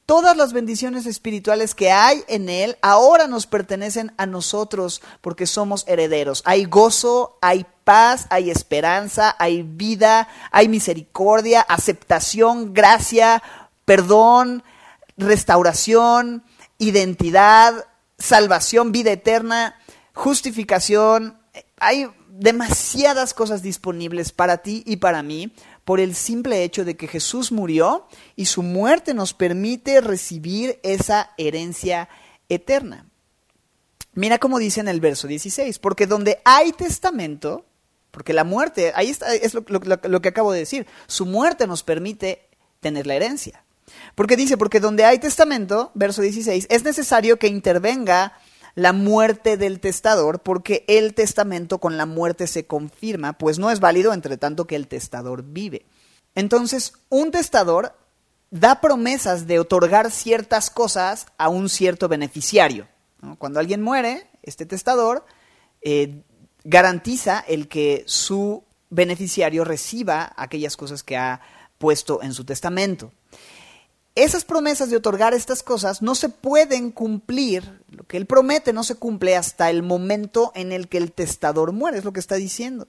Todas 0.05 0.35
las 0.35 0.51
bendiciones 0.51 1.05
espirituales 1.05 1.73
que 1.73 1.89
hay 1.89 2.23
en 2.27 2.49
Él 2.49 2.77
ahora 2.81 3.27
nos 3.27 3.47
pertenecen 3.47 4.11
a 4.17 4.25
nosotros 4.25 5.01
porque 5.21 5.47
somos 5.47 5.83
herederos. 5.87 6.43
Hay 6.45 6.65
gozo, 6.65 7.37
hay 7.41 7.65
paz, 7.85 8.27
hay 8.29 8.51
esperanza, 8.51 9.35
hay 9.39 9.63
vida, 9.63 10.27
hay 10.51 10.67
misericordia, 10.67 11.61
aceptación, 11.61 12.73
gracia, 12.73 13.41
perdón, 13.91 14.63
restauración, 15.17 16.45
identidad, 16.77 17.87
salvación, 18.17 18.93
vida 18.93 19.11
eterna, 19.11 19.75
justificación. 20.13 21.37
Hay 21.75 22.07
demasiadas 22.29 23.33
cosas 23.33 23.61
disponibles 23.61 24.31
para 24.31 24.59
ti 24.59 24.81
y 24.85 24.95
para 24.95 25.23
mí 25.23 25.53
por 25.83 25.99
el 25.99 26.15
simple 26.15 26.63
hecho 26.63 26.85
de 26.85 26.95
que 26.95 27.09
Jesús 27.09 27.51
murió 27.51 28.07
y 28.37 28.45
su 28.45 28.63
muerte 28.63 29.13
nos 29.13 29.33
permite 29.33 29.99
recibir 29.99 30.79
esa 30.83 31.31
herencia 31.37 32.07
eterna. 32.47 33.07
Mira 34.13 34.37
cómo 34.37 34.57
dice 34.57 34.79
en 34.79 34.87
el 34.87 35.01
verso 35.01 35.27
16, 35.27 35.79
porque 35.79 36.07
donde 36.07 36.39
hay 36.45 36.71
testamento, 36.71 37.65
porque 38.11 38.31
la 38.31 38.45
muerte, 38.45 38.93
ahí 38.95 39.09
está, 39.09 39.35
es 39.35 39.53
lo, 39.53 39.65
lo 39.67 40.21
que 40.21 40.29
acabo 40.29 40.53
de 40.53 40.59
decir, 40.59 40.87
su 41.07 41.25
muerte 41.25 41.67
nos 41.67 41.83
permite 41.83 42.47
tener 42.79 43.05
la 43.05 43.15
herencia. 43.15 43.65
Porque 44.15 44.35
dice, 44.35 44.57
porque 44.57 44.79
donde 44.79 45.05
hay 45.05 45.19
testamento, 45.19 45.91
verso 45.93 46.21
16, 46.21 46.67
es 46.69 46.83
necesario 46.83 47.37
que 47.39 47.47
intervenga 47.47 48.33
la 48.75 48.93
muerte 48.93 49.57
del 49.57 49.79
testador, 49.79 50.41
porque 50.41 50.85
el 50.87 51.13
testamento 51.13 51.79
con 51.79 51.97
la 51.97 52.05
muerte 52.05 52.47
se 52.47 52.65
confirma, 52.65 53.33
pues 53.33 53.59
no 53.59 53.69
es 53.69 53.79
válido 53.79 54.13
entre 54.13 54.37
tanto 54.37 54.65
que 54.65 54.75
el 54.75 54.87
testador 54.87 55.43
vive. 55.43 55.85
Entonces, 56.35 56.93
un 57.09 57.31
testador 57.31 57.93
da 58.49 58.81
promesas 58.81 59.47
de 59.47 59.59
otorgar 59.59 60.11
ciertas 60.11 60.69
cosas 60.69 61.27
a 61.37 61.49
un 61.49 61.69
cierto 61.69 62.07
beneficiario. 62.07 62.87
Cuando 63.37 63.59
alguien 63.59 63.81
muere, 63.81 64.27
este 64.41 64.65
testador 64.65 65.25
eh, 65.81 66.23
garantiza 66.63 67.39
el 67.47 67.67
que 67.67 68.03
su 68.07 68.63
beneficiario 68.89 69.63
reciba 69.63 70.33
aquellas 70.35 70.75
cosas 70.75 71.03
que 71.03 71.17
ha 71.17 71.41
puesto 71.77 72.21
en 72.21 72.33
su 72.33 72.45
testamento. 72.45 73.11
Esas 74.15 74.43
promesas 74.43 74.89
de 74.89 74.97
otorgar 74.97 75.33
estas 75.33 75.63
cosas 75.63 76.01
no 76.01 76.15
se 76.15 76.27
pueden 76.27 76.91
cumplir, 76.91 77.81
lo 77.89 78.03
que 78.03 78.17
él 78.17 78.25
promete 78.25 78.73
no 78.73 78.83
se 78.83 78.95
cumple 78.95 79.37
hasta 79.37 79.69
el 79.69 79.83
momento 79.83 80.51
en 80.53 80.73
el 80.73 80.89
que 80.89 80.97
el 80.97 81.13
testador 81.13 81.71
muere, 81.71 81.97
es 81.97 82.03
lo 82.03 82.11
que 82.11 82.19
está 82.19 82.35
diciendo. 82.35 82.87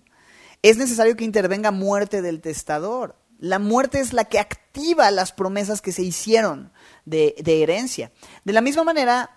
Es 0.62 0.78
necesario 0.78 1.16
que 1.16 1.24
intervenga 1.24 1.70
muerte 1.70 2.22
del 2.22 2.40
testador. 2.40 3.16
La 3.38 3.58
muerte 3.58 4.00
es 4.00 4.12
la 4.12 4.24
que 4.24 4.40
activa 4.40 5.10
las 5.10 5.32
promesas 5.32 5.80
que 5.80 5.92
se 5.92 6.02
hicieron 6.02 6.72
de, 7.04 7.34
de 7.42 7.62
herencia. 7.62 8.12
De 8.44 8.52
la 8.52 8.60
misma 8.60 8.84
manera, 8.84 9.30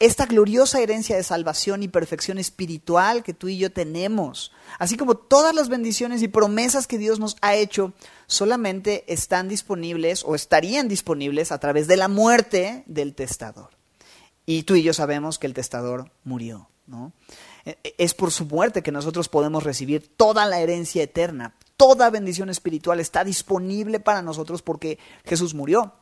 esta 0.00 0.26
gloriosa 0.26 0.80
herencia 0.80 1.16
de 1.16 1.24
salvación 1.24 1.82
y 1.82 1.88
perfección 1.88 2.38
espiritual 2.38 3.24
que 3.24 3.34
tú 3.34 3.48
y 3.48 3.58
yo 3.58 3.72
tenemos, 3.72 4.52
así 4.78 4.96
como 4.96 5.16
todas 5.16 5.54
las 5.54 5.68
bendiciones 5.68 6.22
y 6.22 6.28
promesas 6.28 6.86
que 6.86 6.98
Dios 6.98 7.18
nos 7.18 7.36
ha 7.40 7.56
hecho, 7.56 7.92
solamente 8.26 9.04
están 9.12 9.48
disponibles 9.48 10.22
o 10.24 10.34
estarían 10.36 10.86
disponibles 10.86 11.50
a 11.50 11.58
través 11.58 11.88
de 11.88 11.96
la 11.96 12.08
muerte 12.08 12.84
del 12.86 13.14
testador. 13.14 13.70
Y 14.46 14.62
tú 14.62 14.76
y 14.76 14.82
yo 14.82 14.94
sabemos 14.94 15.38
que 15.38 15.48
el 15.48 15.54
testador 15.54 16.10
murió, 16.22 16.68
¿no? 16.86 17.12
E, 17.64 17.76
e, 17.82 17.94
es 17.98 18.14
por 18.14 18.30
su 18.30 18.46
muerte 18.46 18.82
que 18.82 18.92
nosotros 18.92 19.28
podemos 19.28 19.64
recibir 19.64 20.08
toda 20.16 20.46
la 20.46 20.60
herencia 20.60 21.02
eterna. 21.02 21.54
Toda 21.76 22.08
bendición 22.08 22.48
espiritual 22.48 23.00
está 23.00 23.24
disponible 23.24 24.00
para 24.00 24.22
nosotros 24.22 24.62
porque 24.62 24.98
Jesús 25.24 25.54
murió. 25.54 25.92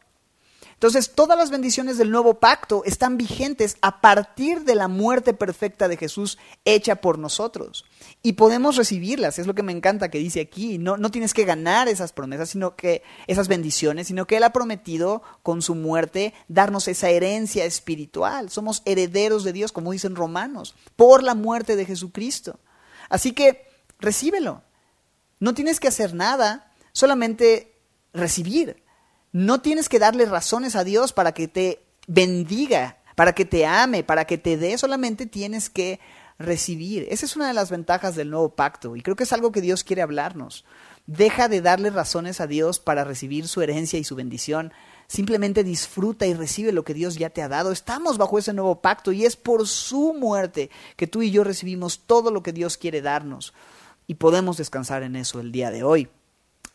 Entonces, 0.77 1.13
todas 1.15 1.39
las 1.39 1.51
bendiciones 1.51 1.97
del 1.97 2.11
nuevo 2.11 2.35
pacto 2.35 2.83
están 2.85 3.17
vigentes 3.17 3.79
a 3.81 4.03
partir 4.03 4.65
de 4.65 4.75
la 4.75 4.89
muerte 4.89 5.33
perfecta 5.33 5.89
de 5.89 5.97
Jesús 5.97 6.37
hecha 6.67 6.97
por 6.97 7.19
nosotros. 7.19 7.87
Y 8.23 8.35
podemos 8.35 8.77
recibirlas, 8.77 9.39
es 9.39 9.47
lo 9.47 9.55
que 9.55 9.63
me 9.63 9.73
encanta 9.73 10.11
que 10.11 10.19
dice 10.19 10.43
aquí. 10.43 10.77
No, 10.77 10.99
no 10.99 11.11
tienes 11.11 11.33
que 11.33 11.47
ganar 11.47 11.89
esas 11.89 12.13
promesas, 12.13 12.51
sino 12.51 12.77
que 12.77 13.03
esas 13.27 13.49
bendiciones, 13.49 14.09
sino 14.09 14.27
que 14.27 14.37
Él 14.37 14.45
ha 14.45 14.53
prometido 14.53 15.23
con 15.43 15.63
su 15.63 15.75
muerte 15.75 16.35
darnos 16.47 16.89
esa 16.89 17.09
herencia 17.09 17.65
espiritual. 17.65 18.51
Somos 18.51 18.83
herederos 18.85 19.45
de 19.45 19.55
Dios, 19.55 19.73
como 19.73 19.93
dicen 19.93 20.15
Romanos, 20.15 20.75
por 20.95 21.23
la 21.23 21.35
muerte 21.35 21.77
de 21.77 21.87
Jesucristo. 21.87 22.61
Así 23.09 23.33
que 23.33 23.67
recíbelo. 23.99 24.63
No 25.41 25.55
tienes 25.55 25.81
que 25.81 25.89
hacer 25.89 26.13
nada, 26.13 26.71
solamente 26.93 27.81
recibir. 28.13 28.85
No 29.37 29.61
tienes 29.61 29.91
que 29.91 29.99
darle 29.99 30.25
razones 30.25 30.77
a 30.77 30.83
Dios 30.83 31.13
para 31.13 31.33
que 31.33 31.47
te 31.47 31.83
bendiga, 32.07 32.97
para 33.17 33.35
que 33.35 33.45
te 33.45 33.67
ame, 33.67 34.03
para 34.03 34.25
que 34.25 34.39
te 34.39 34.57
dé, 34.57 34.79
solamente 34.79 35.27
tienes 35.27 35.69
que 35.69 36.01
recibir. 36.39 37.07
Esa 37.11 37.27
es 37.27 37.37
una 37.37 37.47
de 37.47 37.53
las 37.53 37.69
ventajas 37.69 38.17
del 38.17 38.31
nuevo 38.31 38.55
pacto 38.55 38.97
y 38.97 39.03
creo 39.03 39.15
que 39.15 39.25
es 39.25 39.35
algo 39.35 39.53
que 39.53 39.61
Dios 39.61 39.85
quiere 39.85 40.01
hablarnos. 40.01 40.65
Deja 41.07 41.51
de 41.51 41.61
darle 41.61 41.91
razones 41.91 42.41
a 42.41 42.47
Dios 42.47 42.81
para 42.81 43.05
recibir 43.05 43.47
su 43.47 43.61
herencia 43.61 43.99
y 43.99 44.05
su 44.05 44.17
bendición. 44.17 44.73
Simplemente 45.07 45.65
disfruta 45.65 46.25
y 46.25 46.33
recibe 46.33 46.73
lo 46.73 46.85
que 46.85 46.95
Dios 46.95 47.17
ya 47.17 47.29
te 47.29 47.43
ha 47.43 47.49
dado. 47.49 47.73
Estamos 47.73 48.17
bajo 48.17 48.39
ese 48.39 48.55
nuevo 48.55 48.81
pacto 48.81 49.13
y 49.13 49.27
es 49.27 49.37
por 49.37 49.69
su 49.69 50.15
muerte 50.15 50.71
que 50.97 51.09
tú 51.09 51.21
y 51.21 51.31
yo 51.31 51.45
recibimos 51.45 51.99
todo 52.07 52.31
lo 52.31 52.43
que 52.43 52.55
Dios 52.55 52.79
quiere 52.79 53.03
darnos. 53.03 53.53
Y 54.07 54.15
podemos 54.15 54.57
descansar 54.57 55.03
en 55.03 55.15
eso 55.15 55.41
el 55.41 55.53
día 55.53 55.71
de 55.71 55.85
hoy. 55.85 56.09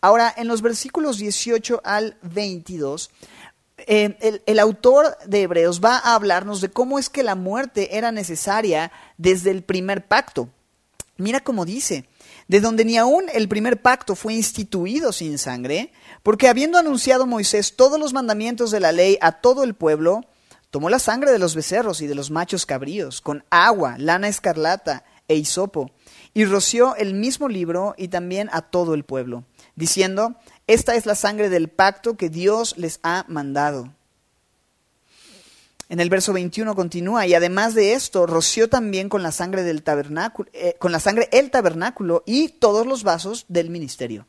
Ahora, 0.01 0.33
en 0.35 0.47
los 0.47 0.63
versículos 0.63 1.19
18 1.19 1.81
al 1.83 2.17
22, 2.23 3.11
eh, 3.77 4.17
el, 4.19 4.41
el, 4.47 4.59
autor 4.59 5.15
de 5.27 5.43
Hebreos 5.43 5.79
va 5.79 5.97
a 5.97 6.15
hablarnos 6.15 6.59
de 6.59 6.71
cómo 6.71 6.97
es 6.97 7.07
que 7.07 7.21
la 7.21 7.35
muerte 7.35 7.97
era 7.97 8.11
necesaria 8.11 8.91
desde 9.17 9.51
el 9.51 9.63
primer 9.63 10.07
pacto. 10.07 10.49
Mira 11.17 11.39
cómo 11.39 11.65
dice, 11.65 12.07
de 12.47 12.61
donde 12.61 12.83
ni 12.83 12.97
aún 12.97 13.25
el 13.31 13.47
primer 13.47 13.79
pacto 13.79 14.15
fue 14.15 14.33
instituido 14.33 15.13
sin 15.13 15.37
sangre, 15.37 15.93
porque 16.23 16.47
habiendo 16.47 16.79
anunciado 16.79 17.27
Moisés 17.27 17.75
todos 17.75 17.99
los 17.99 18.11
mandamientos 18.11 18.71
de 18.71 18.79
la 18.79 18.91
ley 18.91 19.19
a 19.21 19.33
todo 19.33 19.63
el 19.63 19.75
pueblo, 19.75 20.25
tomó 20.71 20.89
la 20.89 20.97
sangre 20.97 21.31
de 21.31 21.39
los 21.39 21.53
becerros 21.53 22.01
y 22.01 22.07
de 22.07 22.15
los 22.15 22.31
machos 22.31 22.65
cabríos, 22.65 23.21
con 23.21 23.43
agua, 23.51 23.97
lana 23.99 24.29
escarlata 24.29 25.05
e 25.27 25.35
hisopo, 25.35 25.91
y 26.33 26.45
roció 26.45 26.95
el 26.95 27.13
mismo 27.13 27.47
libro 27.47 27.93
y 27.97 28.07
también 28.07 28.49
a 28.51 28.63
todo 28.63 28.95
el 28.95 29.03
pueblo 29.03 29.43
diciendo, 29.75 30.35
esta 30.67 30.95
es 30.95 31.05
la 31.05 31.15
sangre 31.15 31.49
del 31.49 31.69
pacto 31.69 32.17
que 32.17 32.29
Dios 32.29 32.77
les 32.77 32.99
ha 33.03 33.25
mandado. 33.27 33.93
En 35.89 35.99
el 35.99 36.09
verso 36.09 36.31
21 36.31 36.73
continúa, 36.73 37.27
y 37.27 37.33
además 37.33 37.75
de 37.75 37.93
esto, 37.93 38.25
roció 38.25 38.69
también 38.69 39.09
con 39.09 39.23
la 39.23 39.33
sangre 39.33 39.63
del 39.63 39.83
tabernáculo, 39.83 40.49
eh, 40.53 40.75
con 40.79 40.93
la 40.93 41.01
sangre 41.01 41.27
el 41.33 41.51
tabernáculo 41.51 42.23
y 42.25 42.47
todos 42.47 42.87
los 42.87 43.03
vasos 43.03 43.45
del 43.49 43.69
ministerio. 43.69 44.25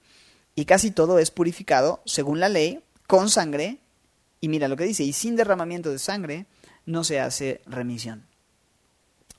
Y 0.57 0.65
casi 0.65 0.91
todo 0.91 1.21
es 1.21 1.31
purificado, 1.31 2.03
según 2.05 2.41
la 2.41 2.49
ley, 2.49 2.83
con 3.07 3.31
sangre, 3.31 3.79
y 4.41 4.49
mira 4.49 4.67
lo 4.67 4.77
que 4.77 4.85
dice, 4.85 5.05
y 5.05 5.13
sin 5.13 5.37
derramamiento 5.37 5.93
de 5.93 6.01
sangre 6.01 6.47
no 6.85 7.05
se 7.05 7.21
hace 7.21 7.63
remisión. 7.67 8.27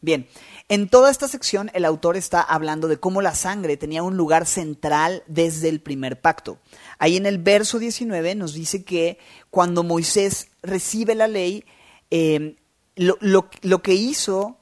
Bien, 0.04 0.28
en 0.68 0.90
toda 0.90 1.10
esta 1.10 1.30
sección 1.30 1.72
el 1.74 1.86
autor 1.86 2.18
está 2.18 2.42
hablando 2.42 2.90
de 2.90 2.98
cómo 2.98 3.22
la 3.22 3.34
sangre 3.34 3.78
tenía 3.78 4.04
un 4.04 4.18
lugar 4.18 4.46
central 4.46 5.24
desde 5.28 5.70
el 5.70 5.80
primer 5.80 6.20
pacto. 6.20 6.60
Ahí 7.00 7.16
en 7.16 7.26
el 7.26 7.38
verso 7.38 7.80
19 7.80 8.36
nos 8.36 8.54
dice 8.54 8.84
que 8.84 9.18
cuando 9.50 9.82
Moisés 9.82 10.50
recibe 10.62 11.16
la 11.16 11.30
ley, 11.30 11.64
eh, 12.12 12.58
lo, 12.98 13.50
que 13.82 13.94
hizo 13.94 14.58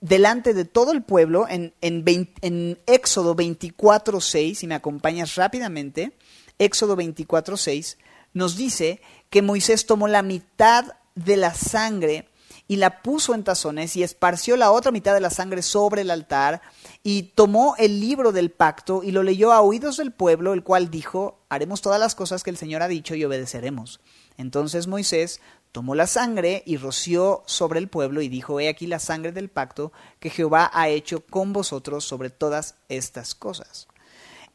delante 0.00 0.54
de 0.54 0.64
todo 0.64 0.92
el 0.92 1.02
pueblo 1.02 1.48
en, 1.48 1.74
en, 1.80 2.04
en 2.40 2.78
Éxodo 2.86 3.34
24.6, 3.34 4.54
si 4.54 4.68
me 4.68 4.76
acompañas 4.76 5.34
rápidamente, 5.34 6.12
Éxodo 6.60 6.96
24.6, 6.96 7.96
nos 8.32 8.56
dice 8.56 9.00
que 9.28 9.42
Moisés 9.42 9.86
tomó 9.86 10.06
la 10.06 10.22
mitad 10.22 10.84
de 11.16 11.36
la 11.36 11.52
sangre 11.52 12.28
y 12.66 12.76
la 12.76 13.02
puso 13.02 13.34
en 13.34 13.44
tazones 13.44 13.94
y 13.96 14.02
esparció 14.02 14.56
la 14.56 14.70
otra 14.70 14.90
mitad 14.90 15.14
de 15.14 15.20
la 15.20 15.30
sangre 15.30 15.62
sobre 15.62 16.02
el 16.02 16.10
altar 16.10 16.62
y 17.02 17.24
tomó 17.34 17.74
el 17.78 18.00
libro 18.00 18.32
del 18.32 18.50
pacto 18.50 19.02
y 19.02 19.10
lo 19.10 19.22
leyó 19.22 19.52
a 19.52 19.60
oídos 19.60 19.98
del 19.98 20.12
pueblo, 20.12 20.54
el 20.54 20.62
cual 20.62 20.90
dijo, 20.90 21.40
haremos 21.48 21.82
todas 21.82 22.00
las 22.00 22.14
cosas 22.14 22.42
que 22.42 22.50
el 22.50 22.56
Señor 22.56 22.82
ha 22.82 22.88
dicho 22.88 23.14
y 23.14 23.24
obedeceremos. 23.24 24.00
Entonces 24.38 24.86
Moisés 24.86 25.40
tomó 25.72 25.94
la 25.94 26.06
sangre 26.06 26.62
y 26.64 26.76
roció 26.76 27.42
sobre 27.46 27.80
el 27.80 27.88
pueblo 27.88 28.22
y 28.22 28.28
dijo, 28.28 28.60
he 28.60 28.68
aquí 28.68 28.86
la 28.86 28.98
sangre 28.98 29.32
del 29.32 29.50
pacto 29.50 29.92
que 30.18 30.30
Jehová 30.30 30.70
ha 30.72 30.88
hecho 30.88 31.20
con 31.26 31.52
vosotros 31.52 32.04
sobre 32.04 32.30
todas 32.30 32.76
estas 32.88 33.34
cosas. 33.34 33.88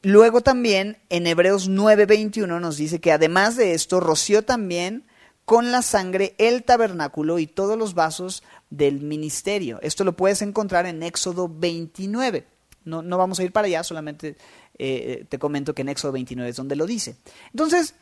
Luego 0.01 0.39
también 0.39 0.97
en 1.09 1.27
Hebreos 1.27 1.69
9:21 1.69 2.61
nos 2.61 2.77
dice 2.77 3.01
que 3.01 3.11
además 3.11 3.57
de 3.57 3.73
esto 3.73 3.99
roció 3.99 4.43
también 4.43 5.05
con 5.49 5.71
la 5.71 5.81
sangre 5.81 6.35
el 6.37 6.63
tabernáculo 6.63 7.39
y 7.39 7.47
todos 7.47 7.75
los 7.75 7.95
vasos 7.95 8.43
del 8.69 9.01
ministerio. 9.01 9.79
Esto 9.81 10.03
lo 10.03 10.15
puedes 10.15 10.43
encontrar 10.43 10.85
en 10.85 11.01
Éxodo 11.01 11.49
29. 11.51 12.45
No, 12.85 13.01
no 13.01 13.17
vamos 13.17 13.39
a 13.39 13.43
ir 13.43 13.51
para 13.51 13.65
allá, 13.65 13.83
solamente 13.83 14.37
eh, 14.77 15.25
te 15.27 15.39
comento 15.39 15.73
que 15.73 15.81
en 15.81 15.89
Éxodo 15.89 16.11
29 16.11 16.51
es 16.51 16.55
donde 16.55 16.75
lo 16.75 16.85
dice. 16.85 17.15
Entonces, 17.51 17.95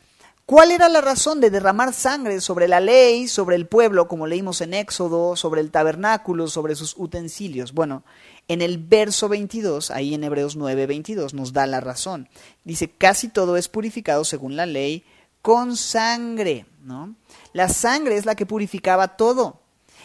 ¿cuál 0.44 0.72
era 0.72 0.90
la 0.90 1.00
razón 1.00 1.40
de 1.40 1.48
derramar 1.48 1.94
sangre 1.94 2.42
sobre 2.42 2.68
la 2.68 2.80
ley, 2.80 3.28
sobre 3.28 3.56
el 3.56 3.66
pueblo, 3.66 4.08
como 4.08 4.26
leímos 4.26 4.60
en 4.60 4.74
Éxodo, 4.74 5.34
sobre 5.34 5.62
el 5.62 5.70
tabernáculo, 5.70 6.48
sobre 6.48 6.74
sus 6.74 6.96
utensilios? 6.98 7.72
Bueno, 7.72 8.04
en 8.48 8.60
el 8.60 8.76
verso 8.76 9.26
22, 9.30 9.90
ahí 9.90 10.12
en 10.12 10.22
Hebreos 10.22 10.54
9, 10.56 10.84
22, 10.84 11.32
nos 11.32 11.54
da 11.54 11.66
la 11.66 11.80
razón. 11.80 12.28
Dice, 12.64 12.90
casi 12.90 13.28
todo 13.28 13.56
es 13.56 13.68
purificado 13.68 14.22
según 14.24 14.54
la 14.54 14.66
ley 14.66 15.02
con 15.40 15.76
sangre, 15.76 16.66
¿no? 16.84 17.14
La 17.52 17.68
sangre 17.68 18.16
es 18.16 18.26
la 18.26 18.34
que 18.34 18.46
purificaba 18.46 19.16
todo. 19.16 19.60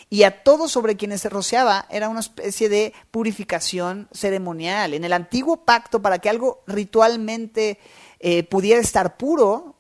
Y 0.10 0.24
a 0.24 0.44
todo 0.44 0.68
sobre 0.68 0.96
quienes 0.96 1.22
se 1.22 1.30
rociaba 1.30 1.88
era 1.90 2.10
una 2.10 2.20
especie 2.20 2.70
de 2.70 2.94
purificación 3.10 4.08
ceremonial. 4.12 4.94
En 4.94 5.04
el 5.04 5.14
antiguo 5.14 5.66
pacto, 5.66 6.02
para 6.02 6.20
que 6.20 6.30
algo 6.30 6.64
ritualmente 6.68 7.80
eh, 8.20 8.44
pudiera 8.44 8.80
estar 8.80 9.18
puro, 9.18 9.76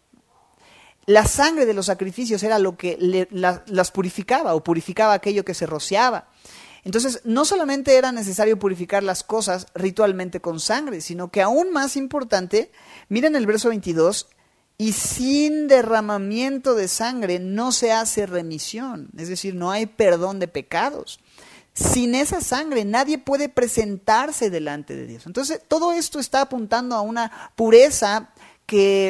la 1.06 1.26
sangre 1.26 1.66
de 1.66 1.74
los 1.74 1.88
sacrificios 1.88 2.42
era 2.44 2.60
lo 2.60 2.78
que 2.78 3.28
las 3.32 3.92
purificaba 3.92 4.56
o 4.56 4.64
purificaba 4.64 5.14
aquello 5.14 5.44
que 5.44 5.54
se 5.54 5.66
rociaba. 5.66 6.30
Entonces, 6.86 7.22
no 7.24 7.46
solamente 7.46 7.96
era 7.96 8.12
necesario 8.12 8.60
purificar 8.60 9.04
las 9.04 9.24
cosas 9.24 9.68
ritualmente 9.74 10.42
con 10.42 10.60
sangre, 10.60 11.00
sino 11.00 11.32
que 11.32 11.42
aún 11.42 11.72
más 11.72 11.96
importante, 11.96 12.72
miren 13.08 13.36
el 13.36 13.46
verso 13.46 13.70
22, 13.70 14.28
y 14.78 14.94
sin 14.94 15.68
derramamiento 15.68 16.76
de 16.76 16.88
sangre 16.88 17.40
no 17.40 17.72
se 17.72 17.92
hace 17.92 18.26
remisión, 18.26 19.10
es 19.18 19.30
decir, 19.30 19.56
no 19.56 19.72
hay 19.72 19.86
perdón 19.86 20.40
de 20.40 20.48
pecados. 20.48 21.20
Sin 21.74 22.14
esa 22.14 22.42
sangre 22.42 22.86
nadie 22.86 23.18
puede 23.18 23.50
presentarse 23.50 24.50
delante 24.50 24.96
de 24.96 25.08
Dios. 25.08 25.26
Entonces, 25.26 25.60
todo 25.68 25.92
esto 25.92 26.20
está 26.20 26.42
apuntando 26.42 26.96
a 26.96 27.02
una 27.02 27.52
pureza 27.56 28.32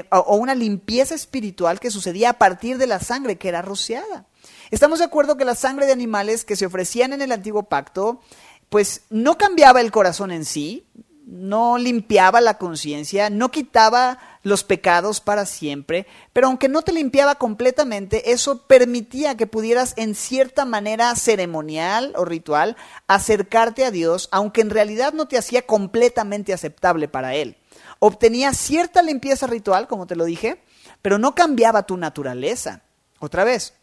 o 0.10 0.36
una 0.36 0.56
limpieza 0.56 1.16
espiritual 1.16 1.80
que 1.80 1.92
sucedía 1.92 2.32
a 2.32 2.38
partir 2.38 2.78
de 2.78 2.88
la 2.88 3.00
sangre 3.00 3.38
que 3.38 3.50
era 3.50 3.62
rociada. 3.62 4.26
Estamos 4.72 5.00
de 5.00 5.06
acuerdo 5.06 5.38
que 5.38 5.46
la 5.46 5.56
sangre 5.56 5.86
de 5.86 5.92
animales 5.92 6.46
que 6.46 6.56
se 6.56 6.66
ofrecían 6.66 7.14
en 7.14 7.22
el 7.22 7.32
antiguo 7.32 7.64
pacto 7.64 8.22
pues 8.70 9.04
no 9.10 9.38
cambiaba 9.38 9.82
el 9.82 9.92
corazón 9.92 10.32
en 10.32 10.46
sí, 10.46 10.88
no 11.26 11.78
limpiaba 11.78 12.42
la 12.42 12.58
conciencia, 12.58 13.30
no 13.30 13.52
quitaba 13.52 14.18
los 14.44 14.64
pecados 14.64 15.22
para 15.22 15.46
siempre, 15.46 16.06
pero 16.34 16.48
aunque 16.48 16.68
no 16.68 16.82
te 16.82 16.92
limpiaba 16.92 17.36
completamente, 17.36 18.32
eso 18.32 18.68
permitía 18.68 19.36
que 19.36 19.48
pudieras 19.48 19.94
en 19.98 20.14
cierta 20.16 20.66
manera 20.66 21.16
ceremonial 21.16 22.14
o 22.16 22.26
ritual 22.26 22.76
acercarte 23.08 23.86
a 23.86 23.92
Dios, 23.92 24.30
aunque 24.32 24.62
en 24.62 24.70
realidad 24.70 25.14
no 25.14 25.28
te 25.28 25.38
hacía 25.38 25.64
completamente 25.64 26.54
aceptable 26.54 27.08
para 27.08 27.34
Él. 27.34 27.58
Obtenía 28.00 28.54
cierta 28.54 29.02
limpieza 29.02 29.48
ritual, 29.48 29.88
como 29.88 30.08
te 30.08 30.18
lo 30.18 30.26
dije, 30.26 30.62
pero 31.02 31.18
no 31.18 31.36
cambiaba 31.36 31.84
tu 31.84 31.96
naturaleza. 31.98 32.82
Otra 33.20 33.46
vez, 33.46 33.74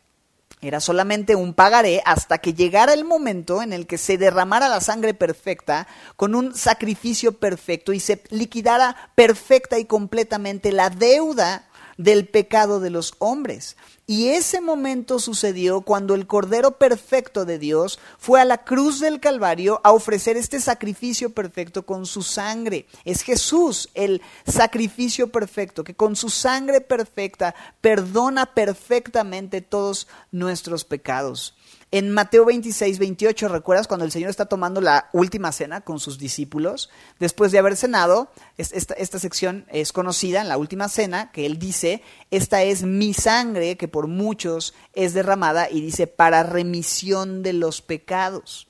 era 0.62 0.80
solamente 0.80 1.34
un 1.34 1.54
pagaré 1.54 2.02
hasta 2.04 2.38
que 2.38 2.52
llegara 2.52 2.92
el 2.92 3.04
momento 3.04 3.62
en 3.62 3.72
el 3.72 3.86
que 3.86 3.98
se 3.98 4.18
derramara 4.18 4.68
la 4.68 4.80
sangre 4.80 5.14
perfecta 5.14 5.86
con 6.16 6.34
un 6.34 6.54
sacrificio 6.54 7.32
perfecto 7.32 7.92
y 7.92 8.00
se 8.00 8.22
liquidara 8.28 9.10
perfecta 9.14 9.78
y 9.78 9.86
completamente 9.86 10.72
la 10.72 10.90
deuda 10.90 11.68
del 11.96 12.28
pecado 12.28 12.80
de 12.80 12.90
los 12.90 13.14
hombres. 13.18 13.76
Y 14.10 14.30
ese 14.30 14.60
momento 14.60 15.20
sucedió 15.20 15.82
cuando 15.82 16.16
el 16.16 16.26
Cordero 16.26 16.78
Perfecto 16.78 17.44
de 17.44 17.60
Dios 17.60 18.00
fue 18.18 18.40
a 18.40 18.44
la 18.44 18.64
cruz 18.64 18.98
del 18.98 19.20
Calvario 19.20 19.80
a 19.84 19.92
ofrecer 19.92 20.36
este 20.36 20.58
sacrificio 20.58 21.30
perfecto 21.30 21.86
con 21.86 22.06
su 22.06 22.24
sangre. 22.24 22.86
Es 23.04 23.22
Jesús 23.22 23.88
el 23.94 24.20
sacrificio 24.44 25.30
perfecto 25.30 25.84
que 25.84 25.94
con 25.94 26.16
su 26.16 26.28
sangre 26.28 26.80
perfecta 26.80 27.54
perdona 27.80 28.46
perfectamente 28.46 29.60
todos 29.60 30.08
nuestros 30.32 30.84
pecados. 30.84 31.54
En 31.92 32.10
Mateo 32.10 32.44
26, 32.44 33.00
28, 33.00 33.48
¿recuerdas 33.48 33.88
cuando 33.88 34.04
el 34.04 34.12
Señor 34.12 34.30
está 34.30 34.46
tomando 34.46 34.80
la 34.80 35.10
última 35.12 35.50
cena 35.50 35.80
con 35.80 35.98
sus 35.98 36.18
discípulos? 36.18 36.88
Después 37.18 37.50
de 37.50 37.58
haber 37.58 37.76
cenado, 37.76 38.30
esta, 38.58 38.94
esta 38.94 39.18
sección 39.18 39.66
es 39.68 39.92
conocida 39.92 40.40
en 40.40 40.48
la 40.48 40.56
última 40.56 40.88
cena, 40.88 41.32
que 41.32 41.46
Él 41.46 41.58
dice, 41.58 42.02
esta 42.30 42.62
es 42.62 42.84
mi 42.84 43.12
sangre 43.12 43.76
que 43.76 43.88
por 43.88 44.06
muchos 44.06 44.72
es 44.92 45.14
derramada 45.14 45.68
y 45.68 45.80
dice, 45.80 46.06
para 46.06 46.44
remisión 46.44 47.42
de 47.42 47.54
los 47.54 47.82
pecados. 47.82 48.68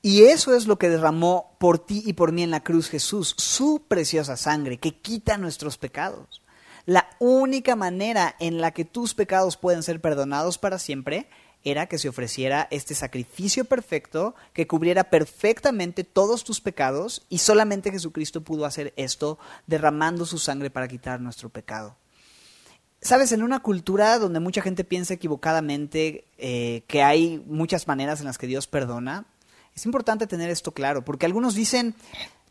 Y 0.00 0.24
eso 0.24 0.54
es 0.54 0.68
lo 0.68 0.78
que 0.78 0.90
derramó 0.90 1.56
por 1.58 1.80
ti 1.80 2.04
y 2.06 2.12
por 2.12 2.30
mí 2.30 2.44
en 2.44 2.52
la 2.52 2.62
cruz 2.62 2.88
Jesús, 2.88 3.34
su 3.36 3.84
preciosa 3.88 4.36
sangre 4.36 4.78
que 4.78 4.96
quita 4.96 5.38
nuestros 5.38 5.76
pecados. 5.76 6.40
La 6.86 7.08
única 7.18 7.74
manera 7.74 8.36
en 8.38 8.60
la 8.60 8.72
que 8.72 8.84
tus 8.84 9.14
pecados 9.14 9.56
pueden 9.56 9.82
ser 9.82 10.00
perdonados 10.00 10.58
para 10.58 10.78
siempre 10.78 11.28
era 11.64 11.86
que 11.86 11.98
se 11.98 12.08
ofreciera 12.08 12.68
este 12.70 12.94
sacrificio 12.94 13.64
perfecto 13.64 14.34
que 14.52 14.66
cubriera 14.66 15.04
perfectamente 15.04 16.04
todos 16.04 16.44
tus 16.44 16.60
pecados 16.60 17.24
y 17.28 17.38
solamente 17.38 17.90
Jesucristo 17.90 18.42
pudo 18.42 18.66
hacer 18.66 18.92
esto 18.96 19.38
derramando 19.66 20.26
su 20.26 20.38
sangre 20.38 20.70
para 20.70 20.88
quitar 20.88 21.20
nuestro 21.20 21.48
pecado. 21.48 21.96
Sabes, 23.00 23.32
en 23.32 23.42
una 23.42 23.60
cultura 23.60 24.18
donde 24.18 24.38
mucha 24.38 24.62
gente 24.62 24.84
piensa 24.84 25.14
equivocadamente 25.14 26.24
eh, 26.38 26.84
que 26.86 27.02
hay 27.02 27.42
muchas 27.46 27.88
maneras 27.88 28.20
en 28.20 28.26
las 28.26 28.38
que 28.38 28.46
Dios 28.46 28.68
perdona, 28.68 29.26
es 29.74 29.84
importante 29.86 30.26
tener 30.26 30.50
esto 30.50 30.72
claro, 30.72 31.04
porque 31.04 31.26
algunos 31.26 31.54
dicen, 31.54 31.94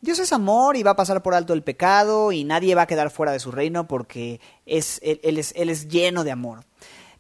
Dios 0.02 0.18
es 0.18 0.34
amor 0.34 0.76
y 0.76 0.84
va 0.84 0.92
a 0.92 0.96
pasar 0.96 1.22
por 1.22 1.36
alto 1.36 1.54
el 1.54 1.64
pecado 1.64 2.32
y 2.32 2.44
nadie 2.44 2.74
va 2.74 2.82
a 2.82 2.88
quedar 2.88 3.12
fuera 3.12 3.32
de 3.32 3.40
su 3.40 3.52
reino 3.52 3.88
porque 3.88 4.42
es, 4.66 5.00
él, 5.04 5.38
es, 5.38 5.54
él 5.56 5.70
es 5.70 5.88
lleno 5.88 6.24
de 6.24 6.32
amor. 6.32 6.66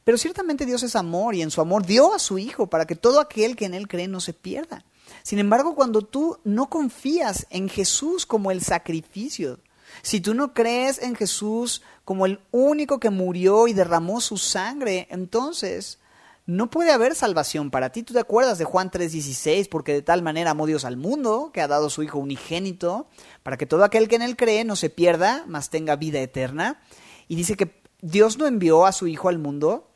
Pero 0.03 0.17
ciertamente 0.17 0.65
Dios 0.65 0.83
es 0.83 0.95
amor 0.95 1.35
y 1.35 1.41
en 1.41 1.51
su 1.51 1.61
amor 1.61 1.85
dio 1.85 2.13
a 2.13 2.19
su 2.19 2.37
Hijo 2.39 2.67
para 2.67 2.85
que 2.85 2.95
todo 2.95 3.19
aquel 3.19 3.55
que 3.55 3.65
en 3.65 3.73
Él 3.73 3.87
cree 3.87 4.07
no 4.07 4.19
se 4.19 4.33
pierda. 4.33 4.83
Sin 5.23 5.39
embargo, 5.39 5.75
cuando 5.75 6.01
tú 6.01 6.39
no 6.43 6.69
confías 6.69 7.45
en 7.49 7.69
Jesús 7.69 8.25
como 8.25 8.51
el 8.51 8.61
sacrificio, 8.61 9.59
si 10.01 10.21
tú 10.21 10.33
no 10.33 10.53
crees 10.53 11.01
en 11.01 11.15
Jesús 11.15 11.81
como 12.05 12.25
el 12.25 12.39
único 12.51 12.99
que 12.99 13.09
murió 13.09 13.67
y 13.67 13.73
derramó 13.73 14.21
su 14.21 14.37
sangre, 14.37 15.07
entonces 15.11 15.99
no 16.45 16.69
puede 16.69 16.91
haber 16.91 17.15
salvación 17.15 17.69
para 17.69 17.91
ti. 17.91 18.03
Tú 18.03 18.13
te 18.13 18.19
acuerdas 18.19 18.57
de 18.57 18.65
Juan 18.65 18.89
3:16, 18.89 19.67
porque 19.69 19.93
de 19.93 20.01
tal 20.01 20.23
manera 20.23 20.51
amó 20.51 20.65
Dios 20.65 20.85
al 20.85 20.97
mundo, 20.97 21.51
que 21.53 21.61
ha 21.61 21.67
dado 21.67 21.89
su 21.89 22.03
Hijo 22.03 22.17
unigénito, 22.17 23.07
para 23.43 23.57
que 23.57 23.65
todo 23.65 23.83
aquel 23.83 24.07
que 24.07 24.15
en 24.15 24.23
él 24.23 24.35
cree 24.35 24.63
no 24.63 24.75
se 24.75 24.89
pierda, 24.89 25.45
mas 25.47 25.69
tenga 25.69 25.95
vida 25.95 26.19
eterna. 26.19 26.81
Y 27.27 27.35
dice 27.35 27.55
que 27.55 27.79
Dios 28.01 28.37
no 28.37 28.47
envió 28.47 28.85
a 28.85 28.91
su 28.91 29.07
Hijo 29.07 29.29
al 29.29 29.37
mundo 29.37 29.90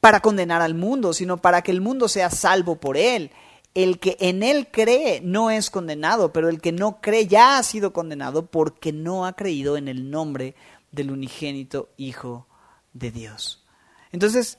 para 0.00 0.20
condenar 0.20 0.62
al 0.62 0.74
mundo, 0.74 1.12
sino 1.12 1.36
para 1.36 1.62
que 1.62 1.70
el 1.70 1.80
mundo 1.80 2.08
sea 2.08 2.30
salvo 2.30 2.76
por 2.76 2.96
él. 2.96 3.30
El 3.74 4.00
que 4.00 4.16
en 4.20 4.42
él 4.42 4.68
cree 4.70 5.20
no 5.22 5.50
es 5.50 5.70
condenado, 5.70 6.32
pero 6.32 6.48
el 6.48 6.60
que 6.60 6.72
no 6.72 7.00
cree 7.00 7.26
ya 7.26 7.58
ha 7.58 7.62
sido 7.62 7.92
condenado 7.92 8.46
porque 8.46 8.92
no 8.92 9.26
ha 9.26 9.34
creído 9.34 9.76
en 9.76 9.86
el 9.88 10.10
nombre 10.10 10.54
del 10.90 11.10
unigénito 11.10 11.90
Hijo 11.96 12.48
de 12.92 13.12
Dios. 13.12 13.64
Entonces, 14.10 14.58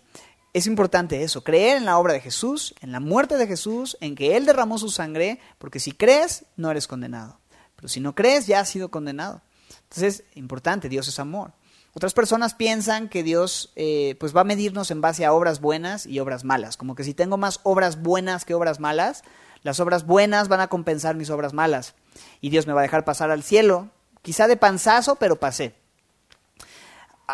es 0.54 0.68
importante 0.68 1.24
eso, 1.24 1.44
creer 1.44 1.78
en 1.78 1.86
la 1.86 1.98
obra 1.98 2.14
de 2.14 2.22
Jesús, 2.22 2.76
en 2.82 2.92
la 2.92 3.00
muerte 3.00 3.38
de 3.38 3.48
Jesús, 3.48 3.98
en 4.02 4.16
que 4.16 4.38
Él 4.38 4.46
derramó 4.46 4.78
su 4.78 4.90
sangre, 4.90 5.40
porque 5.58 5.80
si 5.80 5.92
crees, 5.92 6.46
no 6.56 6.72
eres 6.72 6.88
condenado. 6.88 7.40
Pero 7.76 7.88
si 7.88 8.00
no 8.00 8.16
crees, 8.16 8.48
ya 8.48 8.60
has 8.60 8.70
sido 8.70 8.92
condenado. 8.92 9.42
Entonces, 9.84 10.24
importante, 10.36 10.88
Dios 10.90 11.08
es 11.08 11.20
amor. 11.20 11.54
Otras 11.94 12.14
personas 12.14 12.54
piensan 12.54 13.10
que 13.10 13.24
Dios 13.24 13.72
eh, 13.76 14.16
pues 14.20 14.36
va 14.36 14.42
a 14.42 14.46
medirnos 14.46 14.92
en 14.92 15.02
base 15.02 15.26
a 15.26 15.34
obras 15.34 15.60
buenas 15.60 16.06
y 16.06 16.20
obras 16.20 16.44
malas. 16.44 16.78
Como 16.78 16.96
que 16.96 17.04
si 17.04 17.14
tengo 17.14 17.38
más 17.38 17.60
obras 17.64 18.02
buenas 18.02 18.46
que 18.46 18.54
obras 18.54 18.80
malas, 18.80 19.24
las 19.64 19.80
obras 19.80 20.06
buenas 20.06 20.48
van 20.48 20.62
a 20.62 20.68
compensar 20.68 21.16
mis 21.16 21.30
obras 21.30 21.54
malas. 21.54 21.96
Y 22.40 22.50
Dios 22.50 22.66
me 22.66 22.74
va 22.74 22.80
a 22.80 22.84
dejar 22.84 23.04
pasar 23.04 23.30
al 23.30 23.44
cielo. 23.44 23.90
Quizá 24.22 24.48
de 24.48 24.58
panzazo, 24.58 25.16
pero 25.16 25.40
pasé 25.40 25.81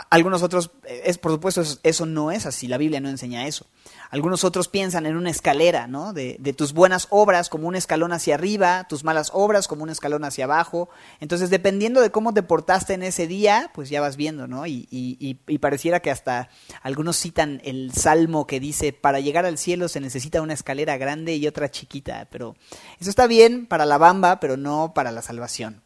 algunos 0.09 0.43
otros, 0.43 0.71
eh, 0.85 1.03
es, 1.05 1.17
por 1.17 1.31
supuesto, 1.31 1.63
eso, 1.83 2.05
no 2.05 2.31
es 2.31 2.45
así, 2.45 2.67
la 2.67 2.77
Biblia 2.77 2.99
no 2.99 3.09
enseña 3.09 3.47
eso. 3.47 3.67
Algunos 4.09 4.43
otros 4.43 4.67
piensan 4.67 5.05
en 5.05 5.15
una 5.15 5.29
escalera, 5.29 5.87
¿no? 5.87 6.13
De, 6.13 6.37
tus 6.55 6.73
buenas 6.73 7.07
obras 7.09 7.49
como 7.49 7.67
un 7.67 7.75
escalón 7.75 8.13
hacia 8.13 8.35
arriba, 8.35 8.85
tus 8.87 9.03
malas 9.03 9.31
obras 9.33 9.67
como 9.67 9.83
un 9.83 9.89
escalón 9.89 10.23
hacia 10.23 10.45
abajo. 10.45 10.89
Entonces, 11.19 11.49
dependiendo 11.49 12.01
de 12.01 12.11
cómo 12.11 12.33
te 12.33 12.43
portaste 12.43 12.93
en 12.93 13.03
ese 13.03 13.27
día, 13.27 13.71
pues 13.73 13.89
ya 13.89 14.01
vas 14.01 14.17
viendo, 14.17 14.47
¿no? 14.47 14.65
Y, 14.65 14.87
y 14.89 15.57
pareciera 15.59 15.99
que 15.99 16.11
hasta 16.11 16.49
algunos 16.81 17.17
citan 17.17 17.61
el 17.63 17.93
salmo 17.93 18.47
que 18.47 18.59
dice, 18.59 18.93
para 18.93 19.19
llegar 19.19 19.45
al 19.45 19.57
cielo 19.57 19.87
se 19.87 19.99
necesita 19.99 20.41
una 20.41 20.53
escalera 20.53 20.97
grande 20.97 21.35
y 21.35 21.47
otra 21.47 21.69
chiquita, 21.69 22.27
pero 22.31 22.55
eso 22.99 23.09
está 23.09 23.27
bien 23.27 23.65
para 23.65 23.85
la 23.85 23.97
bamba, 23.97 24.39
pero 24.39 24.57
no 24.57 24.93
para 24.93 25.11
la 25.11 25.21
salvación 25.21 25.81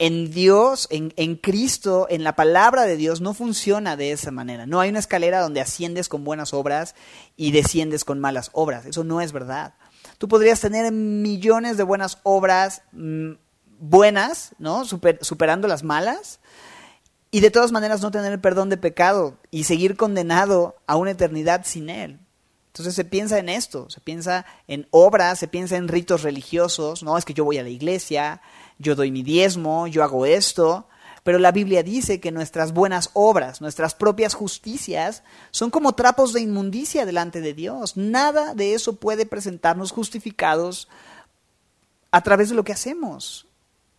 en 0.00 0.30
Dios, 0.30 0.88
en, 0.90 1.12
en, 1.16 1.36
Cristo, 1.36 2.06
en 2.08 2.24
la 2.24 2.34
palabra 2.34 2.84
de 2.86 2.96
Dios, 2.96 3.20
no 3.20 3.34
funciona 3.34 3.98
de 3.98 4.12
esa 4.12 4.30
manera. 4.30 4.64
No 4.64 4.80
hay 4.80 4.88
una 4.88 4.98
escalera 4.98 5.42
donde 5.42 5.60
asciendes 5.60 6.08
con 6.08 6.24
buenas 6.24 6.54
obras 6.54 6.94
y 7.36 7.52
desciendes 7.52 8.06
con 8.06 8.18
malas 8.18 8.48
obras. 8.54 8.86
Eso 8.86 9.04
no 9.04 9.20
es 9.20 9.32
verdad. 9.32 9.74
Tú 10.16 10.26
podrías 10.26 10.58
tener 10.58 10.90
millones 10.90 11.76
de 11.76 11.82
buenas 11.82 12.16
obras 12.22 12.80
mm, 12.92 13.32
buenas, 13.78 14.54
¿no? 14.58 14.86
superando 14.86 15.68
las 15.68 15.84
malas, 15.84 16.40
y 17.30 17.40
de 17.40 17.50
todas 17.50 17.70
maneras 17.70 18.00
no 18.00 18.10
tener 18.10 18.40
perdón 18.40 18.70
de 18.70 18.78
pecado 18.78 19.36
y 19.50 19.64
seguir 19.64 19.96
condenado 19.96 20.76
a 20.86 20.96
una 20.96 21.10
eternidad 21.10 21.66
sin 21.66 21.90
Él. 21.90 22.20
Entonces 22.68 22.94
se 22.94 23.04
piensa 23.04 23.38
en 23.38 23.50
esto, 23.50 23.90
se 23.90 24.00
piensa 24.00 24.46
en 24.66 24.86
obras, 24.92 25.38
se 25.38 25.48
piensa 25.48 25.76
en 25.76 25.88
ritos 25.88 26.22
religiosos, 26.22 27.02
no 27.02 27.18
es 27.18 27.26
que 27.26 27.34
yo 27.34 27.44
voy 27.44 27.58
a 27.58 27.62
la 27.62 27.68
iglesia, 27.68 28.40
yo 28.80 28.94
doy 28.94 29.10
mi 29.10 29.22
diezmo, 29.22 29.86
yo 29.86 30.02
hago 30.02 30.24
esto, 30.24 30.88
pero 31.22 31.38
la 31.38 31.52
Biblia 31.52 31.82
dice 31.82 32.18
que 32.18 32.32
nuestras 32.32 32.72
buenas 32.72 33.10
obras, 33.12 33.60
nuestras 33.60 33.94
propias 33.94 34.32
justicias, 34.32 35.22
son 35.50 35.70
como 35.70 35.92
trapos 35.92 36.32
de 36.32 36.40
inmundicia 36.40 37.04
delante 37.04 37.42
de 37.42 37.52
Dios. 37.52 37.98
Nada 37.98 38.54
de 38.54 38.72
eso 38.72 38.96
puede 38.96 39.26
presentarnos 39.26 39.92
justificados 39.92 40.88
a 42.10 42.22
través 42.22 42.48
de 42.48 42.54
lo 42.54 42.64
que 42.64 42.72
hacemos. 42.72 43.46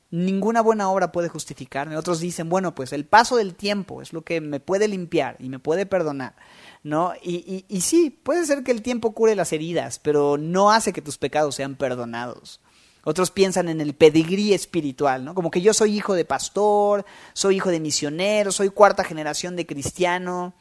Ninguna 0.09 0.61
buena 0.61 0.89
obra 0.89 1.11
puede 1.11 1.29
justificarme. 1.29 1.95
Otros 1.95 2.19
dicen, 2.19 2.49
bueno, 2.49 2.73
pues 2.73 2.91
el 2.91 3.05
paso 3.05 3.37
del 3.37 3.53
tiempo 3.53 4.01
es 4.01 4.13
lo 4.13 4.23
que 4.23 4.41
me 4.41 4.59
puede 4.59 4.87
limpiar 4.87 5.37
y 5.39 5.49
me 5.49 5.59
puede 5.59 5.85
perdonar. 5.85 6.35
¿No? 6.83 7.13
Y, 7.21 7.35
y, 7.35 7.65
y 7.69 7.81
sí, 7.81 8.09
puede 8.09 8.47
ser 8.47 8.63
que 8.63 8.71
el 8.71 8.81
tiempo 8.81 9.11
cure 9.11 9.35
las 9.35 9.53
heridas, 9.53 9.99
pero 9.99 10.39
no 10.39 10.71
hace 10.71 10.91
que 10.91 11.03
tus 11.03 11.19
pecados 11.19 11.53
sean 11.53 11.75
perdonados. 11.75 12.59
Otros 13.03 13.31
piensan 13.31 13.67
en 13.67 13.81
el 13.81 13.95
pedigrí 13.95 14.53
espiritual, 14.53 15.25
¿no? 15.25 15.33
Como 15.33 15.49
que 15.49 15.61
yo 15.61 15.73
soy 15.73 15.95
hijo 15.95 16.13
de 16.13 16.25
pastor, 16.25 17.05
soy 17.33 17.55
hijo 17.55 17.69
de 17.69 17.79
misionero, 17.79 18.51
soy 18.51 18.69
cuarta 18.69 19.03
generación 19.03 19.55
de 19.55 19.65
cristiano. 19.65 20.53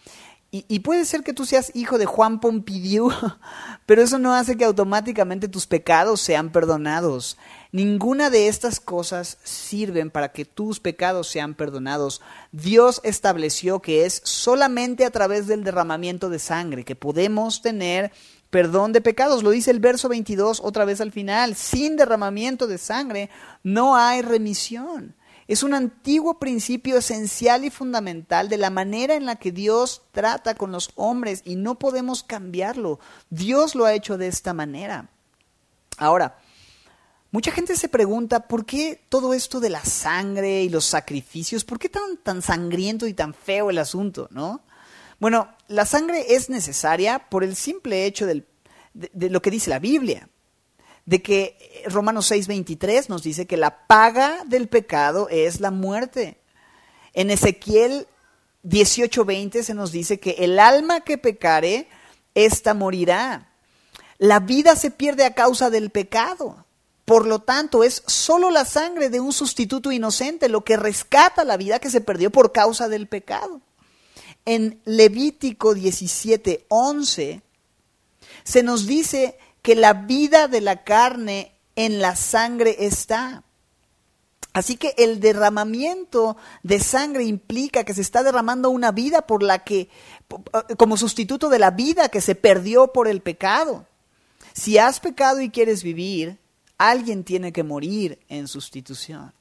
Y, 0.53 0.81
puede 0.81 1.05
ser 1.05 1.23
que 1.23 1.33
tú 1.33 1.47
seas 1.47 1.71
hijo 1.77 1.97
de 1.97 2.07
Juan 2.07 2.41
Pompidou, 2.41 3.13
pero 3.87 4.03
eso 4.03 4.19
no 4.19 4.35
hace 4.35 4.57
que 4.57 4.65
automáticamente 4.65 5.47
tus 5.47 5.69
pecados 5.69 6.21
sean 6.21 6.51
perdonados. 6.51 7.39
Ninguna 7.71 8.31
de 8.31 8.49
estas 8.49 8.81
cosas 8.81 9.39
sirven 9.45 10.11
para 10.11 10.33
que 10.33 10.45
tus 10.45 10.81
pecados 10.81 11.29
sean 11.29 11.55
perdonados. 11.55 12.21
Dios 12.51 13.01
estableció 13.05 13.81
que 13.81 14.05
es 14.07 14.23
solamente 14.25 15.05
a 15.05 15.13
través 15.13 15.47
del 15.47 15.63
derramamiento 15.63 16.29
de 16.29 16.41
sangre 16.41 16.85
que 16.85 16.97
podemos 16.97 17.63
tener 17.63 18.11
perdón 18.51 18.93
de 18.93 19.01
pecados. 19.01 19.43
Lo 19.43 19.51
dice 19.51 19.71
el 19.71 19.81
verso 19.81 20.09
22 20.09 20.61
otra 20.63 20.85
vez 20.85 21.01
al 21.01 21.13
final. 21.13 21.55
Sin 21.55 21.97
derramamiento 21.97 22.67
de 22.67 22.79
sangre 22.79 23.31
no 23.63 23.97
hay 23.97 24.23
remisión. 24.23 25.15
Es 25.51 25.65
un 25.65 25.75
antiguo 25.75 26.39
principio 26.39 26.99
esencial 26.99 27.65
y 27.65 27.71
fundamental 27.71 28.49
de 28.49 28.57
la 28.57 28.71
manera 28.71 29.15
en 29.15 29.27
la 29.27 29.35
que 29.35 29.51
Dios 29.51 30.03
trata 30.13 30.55
con 30.55 30.71
los 30.71 30.91
hombres 30.95 31.43
y 31.45 31.57
no 31.57 31.77
podemos 31.77 32.23
cambiarlo. 32.23 33.01
Dios 33.31 33.75
lo 33.75 33.85
ha 33.85 33.95
hecho 33.95 34.17
de 34.17 34.29
esta 34.29 34.55
manera. 34.55 35.11
Ahora, 35.97 36.39
mucha 37.33 37.51
gente 37.51 37.75
se 37.75 37.89
pregunta 37.89 38.47
por 38.47 38.65
qué 38.65 39.05
todo 39.09 39.35
esto 39.35 39.59
de 39.59 39.71
la 39.71 39.85
sangre 39.85 40.63
y 40.63 40.69
los 40.69 40.85
sacrificios, 40.85 41.65
por 41.65 41.81
qué 41.81 41.89
tan, 41.89 42.17
tan 42.19 42.43
sangriento 42.43 43.09
y 43.09 43.15
tan 43.15 43.35
feo 43.35 43.71
el 43.71 43.79
asunto, 43.79 44.29
¿no? 44.31 44.63
Bueno, 45.19 45.49
la 45.71 45.87
sangre 45.87 46.35
es 46.35 46.51
necesaria 46.51 47.31
por 47.31 47.45
el 47.45 47.55
simple 47.55 48.05
hecho 48.05 48.27
de, 48.27 48.45
lo 49.31 49.41
que 49.41 49.53
dice 49.53 49.71
la 49.71 49.79
Biblia, 49.79 50.29
de 51.07 51.23
que 51.23 51.85
Romanos 51.87 52.31
6:23 52.31 53.09
nos 53.09 53.23
dice 53.23 53.47
que 53.47 53.57
la 53.57 53.87
paga 53.87 54.43
del 54.47 54.67
pecado 54.67 55.29
es 55.31 55.61
la 55.61 55.71
muerte. 55.71 56.39
En 57.15 57.31
Ezequiel 57.31 58.09
18:20 58.65 59.63
se 59.63 59.75
nos 59.75 59.93
dice 59.93 60.19
que 60.19 60.33
el 60.41 60.59
alma 60.59 61.03
que 61.03 61.19
pecare, 61.19 61.87
ésta 62.35 62.75
morirá. 62.75 63.53
La 64.19 64.41
vida 64.41 64.75
se 64.75 64.91
pierde 64.91 65.25
a 65.25 65.35
causa 65.35 65.71
del 65.71 65.91
pecado. 65.91 66.67
Por 67.05 67.27
lo 67.27 67.39
tanto, 67.39 67.85
es 67.85 68.03
solo 68.07 68.51
la 68.51 68.65
sangre 68.65 69.09
de 69.09 69.21
un 69.21 69.33
sustituto 69.33 69.93
inocente 69.93 70.49
lo 70.49 70.65
que 70.65 70.77
rescata 70.77 71.45
la 71.45 71.57
vida 71.57 71.79
que 71.79 71.91
se 71.91 72.01
perdió 72.01 72.31
por 72.31 72.51
causa 72.51 72.89
del 72.89 73.07
pecado. 73.07 73.61
En 74.51 74.81
Levítico 74.85 75.75
17, 75.75 76.67
11, 76.67 77.41
se 78.43 78.63
nos 78.65 78.85
dice 78.85 79.39
que 79.63 79.77
la 79.77 79.93
vida 79.93 80.49
de 80.49 80.61
la 80.61 80.83
carne 80.83 81.53
en 81.77 82.01
la 82.01 82.17
sangre 82.17 82.75
está. 82.81 83.45
Así 84.53 84.77
que 84.77 84.93
el 84.99 85.21
derramamiento 85.21 86.37
de 86.65 86.81
sangre 86.81 87.23
implica 87.23 87.85
que 87.85 87.95
se 87.95 88.01
está 88.01 88.25
derramando 88.25 88.71
una 88.71 88.91
vida 88.91 89.23
por 89.23 89.45
la 89.45 89.61
que, 89.63 89.89
como 90.77 90.97
sustituto 90.97 91.49
de 91.49 91.61
la 91.61 91.71
vida 91.71 92.09
que 92.09 92.21
se 92.21 92.35
perdió 92.35 92.89
por 92.89 93.07
el 93.07 93.21
pecado. 93.21 93.87
Si 94.53 94.79
has 94.79 94.99
pecado 94.99 95.41
y 95.41 95.51
quieres 95.51 95.85
vivir, 95.85 96.41
alguien 96.77 97.23
tiene 97.23 97.53
que 97.53 97.63
morir 97.63 98.19
en 98.29 98.49
sustitución. 98.49 99.33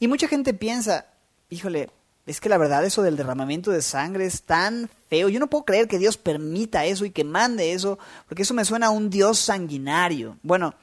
Y 0.00 0.08
mucha 0.08 0.26
gente 0.26 0.54
piensa, 0.54 1.06
híjole, 1.50 1.88
es 2.26 2.40
que 2.40 2.48
la 2.48 2.58
verdad 2.58 2.84
eso 2.84 3.02
del 3.02 3.16
derramamiento 3.16 3.70
de 3.72 3.82
sangre 3.82 4.26
es 4.26 4.42
tan 4.42 4.88
feo. 5.08 5.28
Yo 5.28 5.40
no 5.40 5.48
puedo 5.50 5.64
creer 5.64 5.88
que 5.88 5.98
Dios 5.98 6.16
permita 6.16 6.84
eso 6.84 7.04
y 7.04 7.10
que 7.10 7.24
mande 7.24 7.72
eso, 7.72 7.98
porque 8.28 8.42
eso 8.42 8.54
me 8.54 8.64
suena 8.64 8.86
a 8.86 8.90
un 8.90 9.10
Dios 9.10 9.38
sanguinario. 9.38 10.38
Bueno, 10.42 10.74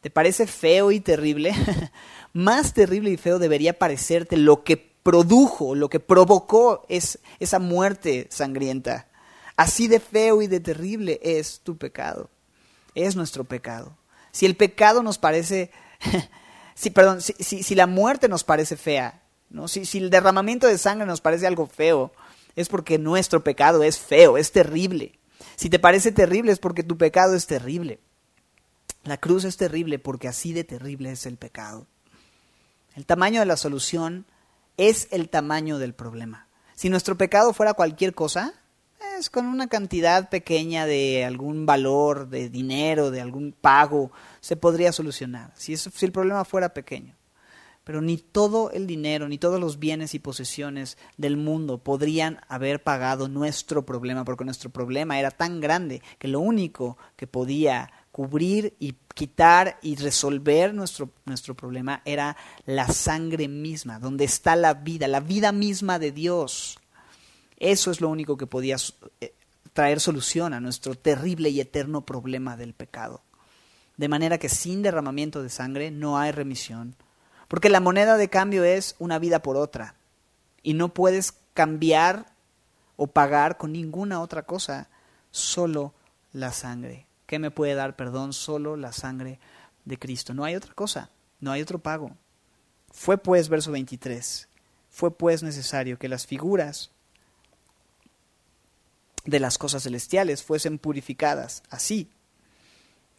¿te 0.00 0.10
parece 0.10 0.46
feo 0.46 0.90
y 0.90 1.00
terrible? 1.00 1.54
Más 2.32 2.74
terrible 2.74 3.10
y 3.10 3.16
feo 3.16 3.38
debería 3.38 3.78
parecerte 3.78 4.36
lo 4.36 4.64
que 4.64 4.76
produjo, 4.76 5.74
lo 5.76 5.88
que 5.88 6.00
provocó 6.00 6.84
es 6.88 7.20
esa 7.38 7.60
muerte 7.60 8.26
sangrienta. 8.30 9.06
Así 9.56 9.86
de 9.86 10.00
feo 10.00 10.42
y 10.42 10.48
de 10.48 10.58
terrible 10.58 11.20
es 11.22 11.60
tu 11.60 11.76
pecado. 11.76 12.30
Es 12.96 13.14
nuestro 13.14 13.44
pecado. 13.44 13.96
Si 14.32 14.44
el 14.44 14.56
pecado 14.56 15.04
nos 15.04 15.18
parece, 15.18 15.70
si, 16.74 16.90
perdón, 16.90 17.20
si, 17.20 17.62
si 17.62 17.74
la 17.76 17.86
muerte 17.86 18.28
nos 18.28 18.42
parece 18.42 18.76
fea, 18.76 19.22
Si, 19.66 19.98
el 19.98 20.10
derramamiento 20.10 20.66
de 20.66 20.78
sangre 20.78 21.06
nos 21.06 21.20
parece 21.20 21.46
algo 21.46 21.66
feo, 21.66 22.12
es 22.54 22.68
porque 22.68 22.98
nuestro 22.98 23.42
pecado 23.42 23.82
es 23.82 23.98
feo, 23.98 24.38
es 24.38 24.52
terrible. 24.52 25.18
Si 25.56 25.68
te 25.68 25.78
parece 25.78 26.12
terrible 26.12 26.52
es 26.52 26.58
porque 26.58 26.82
tu 26.82 26.96
pecado 26.96 27.34
es 27.34 27.46
terrible. 27.46 28.00
La 29.04 29.16
cruz 29.16 29.44
es 29.44 29.56
terrible 29.56 29.98
porque 29.98 30.28
así 30.28 30.52
de 30.52 30.64
terrible 30.64 31.10
es 31.10 31.26
el 31.26 31.36
pecado. 31.36 31.86
El 32.94 33.06
tamaño 33.06 33.40
de 33.40 33.46
la 33.46 33.56
solución 33.56 34.26
es 34.76 35.08
el 35.10 35.28
tamaño 35.28 35.78
del 35.78 35.94
problema. 35.94 36.46
Si 36.74 36.88
nuestro 36.88 37.16
pecado 37.16 37.52
fuera 37.52 37.74
cualquier 37.74 38.14
cosa, 38.14 38.54
es 39.18 39.30
con 39.30 39.46
una 39.46 39.68
cantidad 39.68 40.28
pequeña 40.28 40.86
de 40.86 41.24
algún 41.24 41.66
valor, 41.66 42.28
de 42.28 42.48
dinero, 42.48 43.10
de 43.10 43.20
algún 43.20 43.52
pago, 43.52 44.12
se 44.40 44.56
podría 44.56 44.92
solucionar. 44.92 45.52
Si 45.56 45.74
el 45.74 46.12
problema 46.12 46.44
fuera 46.44 46.72
pequeño 46.72 47.19
pero 47.84 48.02
ni 48.02 48.18
todo 48.18 48.70
el 48.70 48.86
dinero, 48.86 49.28
ni 49.28 49.38
todos 49.38 49.58
los 49.58 49.78
bienes 49.78 50.14
y 50.14 50.18
posesiones 50.18 50.98
del 51.16 51.36
mundo 51.36 51.78
podrían 51.78 52.40
haber 52.48 52.82
pagado 52.82 53.28
nuestro 53.28 53.84
problema, 53.86 54.24
porque 54.24 54.44
nuestro 54.44 54.70
problema 54.70 55.18
era 55.18 55.30
tan 55.30 55.60
grande 55.60 56.02
que 56.18 56.28
lo 56.28 56.40
único 56.40 56.98
que 57.16 57.26
podía 57.26 57.90
cubrir 58.12 58.74
y 58.78 58.94
quitar 59.14 59.78
y 59.82 59.96
resolver 59.96 60.74
nuestro, 60.74 61.10
nuestro 61.24 61.54
problema 61.54 62.02
era 62.04 62.36
la 62.66 62.86
sangre 62.88 63.48
misma, 63.48 63.98
donde 63.98 64.24
está 64.24 64.56
la 64.56 64.74
vida, 64.74 65.08
la 65.08 65.20
vida 65.20 65.52
misma 65.52 65.98
de 65.98 66.12
Dios. 66.12 66.78
Eso 67.56 67.90
es 67.90 68.00
lo 68.00 68.08
único 68.08 68.36
que 68.36 68.46
podía 68.46 68.76
eh, 69.20 69.34
traer 69.72 70.00
solución 70.00 70.52
a 70.54 70.60
nuestro 70.60 70.94
terrible 70.94 71.50
y 71.50 71.60
eterno 71.60 72.04
problema 72.04 72.56
del 72.56 72.74
pecado. 72.74 73.22
De 73.96 74.08
manera 74.08 74.38
que 74.38 74.48
sin 74.48 74.82
derramamiento 74.82 75.42
de 75.42 75.50
sangre 75.50 75.90
no 75.90 76.18
hay 76.18 76.32
remisión 76.32 76.96
porque 77.50 77.68
la 77.68 77.80
moneda 77.80 78.16
de 78.16 78.30
cambio 78.30 78.62
es 78.62 78.94
una 79.00 79.18
vida 79.18 79.42
por 79.42 79.56
otra. 79.56 79.96
Y 80.62 80.74
no 80.74 80.94
puedes 80.94 81.34
cambiar 81.52 82.26
o 82.94 83.08
pagar 83.08 83.56
con 83.56 83.72
ninguna 83.72 84.20
otra 84.20 84.44
cosa, 84.44 84.88
solo 85.32 85.92
la 86.32 86.52
sangre. 86.52 87.08
¿Qué 87.26 87.40
me 87.40 87.50
puede 87.50 87.74
dar 87.74 87.96
perdón? 87.96 88.34
Solo 88.34 88.76
la 88.76 88.92
sangre 88.92 89.40
de 89.84 89.98
Cristo. 89.98 90.32
No 90.32 90.44
hay 90.44 90.54
otra 90.54 90.72
cosa, 90.74 91.10
no 91.40 91.50
hay 91.50 91.60
otro 91.60 91.80
pago. 91.80 92.12
Fue 92.92 93.18
pues, 93.18 93.48
verso 93.48 93.72
23, 93.72 94.48
fue 94.88 95.10
pues 95.10 95.42
necesario 95.42 95.98
que 95.98 96.08
las 96.08 96.28
figuras 96.28 96.92
de 99.24 99.40
las 99.40 99.58
cosas 99.58 99.82
celestiales 99.82 100.44
fuesen 100.44 100.78
purificadas 100.78 101.64
así, 101.68 102.12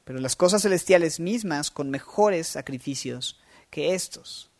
pero 0.05 0.19
las 0.19 0.37
cosas 0.37 0.61
celestiales 0.61 1.19
mismas 1.19 1.69
con 1.69 1.89
mejores 1.89 2.47
sacrificios 2.47 3.40
que 3.71 3.95
estos. 3.95 4.51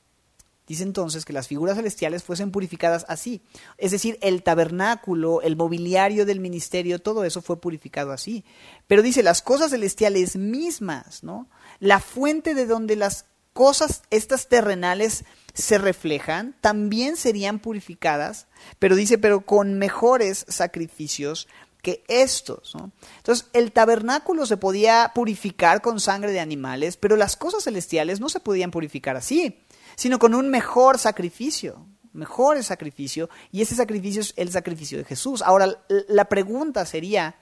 Dice 0.65 0.84
entonces 0.84 1.26
que 1.26 1.34
las 1.34 1.47
figuras 1.47 1.76
celestiales 1.76 2.24
fuesen 2.24 2.50
purificadas 2.50 3.06
así. 3.10 3.41
Es 3.78 3.91
decir, 3.91 4.17
el 4.21 4.41
tabernáculo, 4.41 5.41
el 5.41 5.58
mobiliario 5.58 6.26
del 6.26 6.39
ministerio, 6.39 7.00
todo 7.00 7.26
eso 7.26 7.41
fue 7.41 7.60
purificado 7.60 8.13
así. 8.13 8.45
Pero 8.88 9.02
dice, 9.02 9.21
las 9.21 9.41
cosas 9.41 9.71
celestiales 9.71 10.38
mismas, 10.38 11.24
¿no? 11.24 11.50
La 11.80 12.00
fuente 12.00 12.56
de 12.56 12.65
donde 12.65 12.95
las 12.95 13.26
cosas, 13.52 14.04
estas 14.12 14.47
terrenales, 14.47 15.26
se 15.54 15.78
reflejan, 15.78 16.56
también 16.62 17.17
serían 17.17 17.60
purificadas, 17.60 18.47
pero 18.80 18.95
dice, 18.95 19.17
pero 19.17 19.41
con 19.41 19.74
mejores 19.74 20.45
sacrificios 20.47 21.50
que 21.82 22.04
estos. 22.08 22.76
Entonces, 23.17 23.48
el 23.54 23.72
tabernáculo 23.72 24.46
se 24.46 24.58
podía 24.58 25.12
purificar 25.13 25.82
con 25.82 26.00
sangre 26.00 26.32
de 26.32 26.39
animales, 26.39 26.98
pero 26.98 27.15
las 27.15 27.36
cosas 27.36 27.63
celestiales 27.63 28.20
no 28.20 28.30
se 28.30 28.39
podían 28.39 28.72
purificar 28.72 29.15
así, 29.15 29.63
sino 29.96 30.20
con 30.20 30.36
un 30.36 30.50
mejor 30.50 31.00
sacrificio, 31.00 31.86
mejor 32.13 32.63
sacrificio, 32.63 33.30
y 33.52 33.62
ese 33.62 33.76
sacrificio 33.76 34.22
es 34.22 34.34
el 34.38 34.52
sacrificio 34.52 34.98
de 34.98 35.06
Jesús. 35.06 35.41
Ahora, 35.41 35.84
la 36.08 36.26
pregunta 36.26 36.86
sería, 36.86 37.36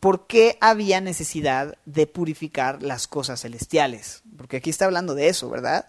¿por 0.00 0.26
qué 0.26 0.56
había 0.60 1.00
necesidad 1.00 1.76
de 1.84 2.06
purificar 2.06 2.82
las 2.82 3.06
cosas 3.06 3.42
celestiales? 3.42 4.22
Porque 4.36 4.58
aquí 4.58 4.70
está 4.70 4.86
hablando 4.86 5.14
de 5.14 5.28
eso, 5.28 5.50
¿verdad? 5.50 5.86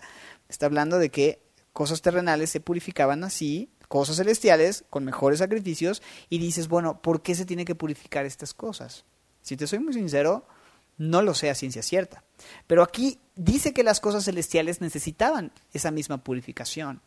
Está 0.50 0.66
hablando 0.66 1.00
de 1.00 1.10
que 1.10 1.46
cosas 1.74 2.02
terrenales 2.02 2.50
se 2.50 2.60
purificaban 2.60 3.24
así 3.24 3.75
cosas 3.88 4.18
celestiales 4.18 4.86
con 4.90 5.06
mejores 5.06 5.40
sacrificios 5.40 6.02
y 6.30 6.40
dices, 6.40 6.68
bueno, 6.68 7.02
¿por 7.02 7.22
qué 7.22 7.36
se 7.36 7.46
tiene 7.46 7.66
que 7.66 7.76
purificar 7.76 8.26
estas 8.26 8.54
cosas? 8.54 9.06
Si 9.42 9.58
te 9.58 9.68
soy 9.68 9.80
muy 9.80 9.94
sincero, 9.94 10.48
no 10.98 11.22
lo 11.22 11.34
sé 11.34 11.50
a 11.50 11.56
ciencia 11.56 11.84
cierta. 11.84 12.24
Pero 12.68 12.84
aquí 12.84 13.20
dice 13.36 13.74
que 13.74 13.84
las 13.84 14.00
cosas 14.00 14.26
celestiales 14.26 14.82
necesitaban 14.82 15.52
esa 15.74 15.92
misma 15.92 16.24
purificación. 16.24 17.02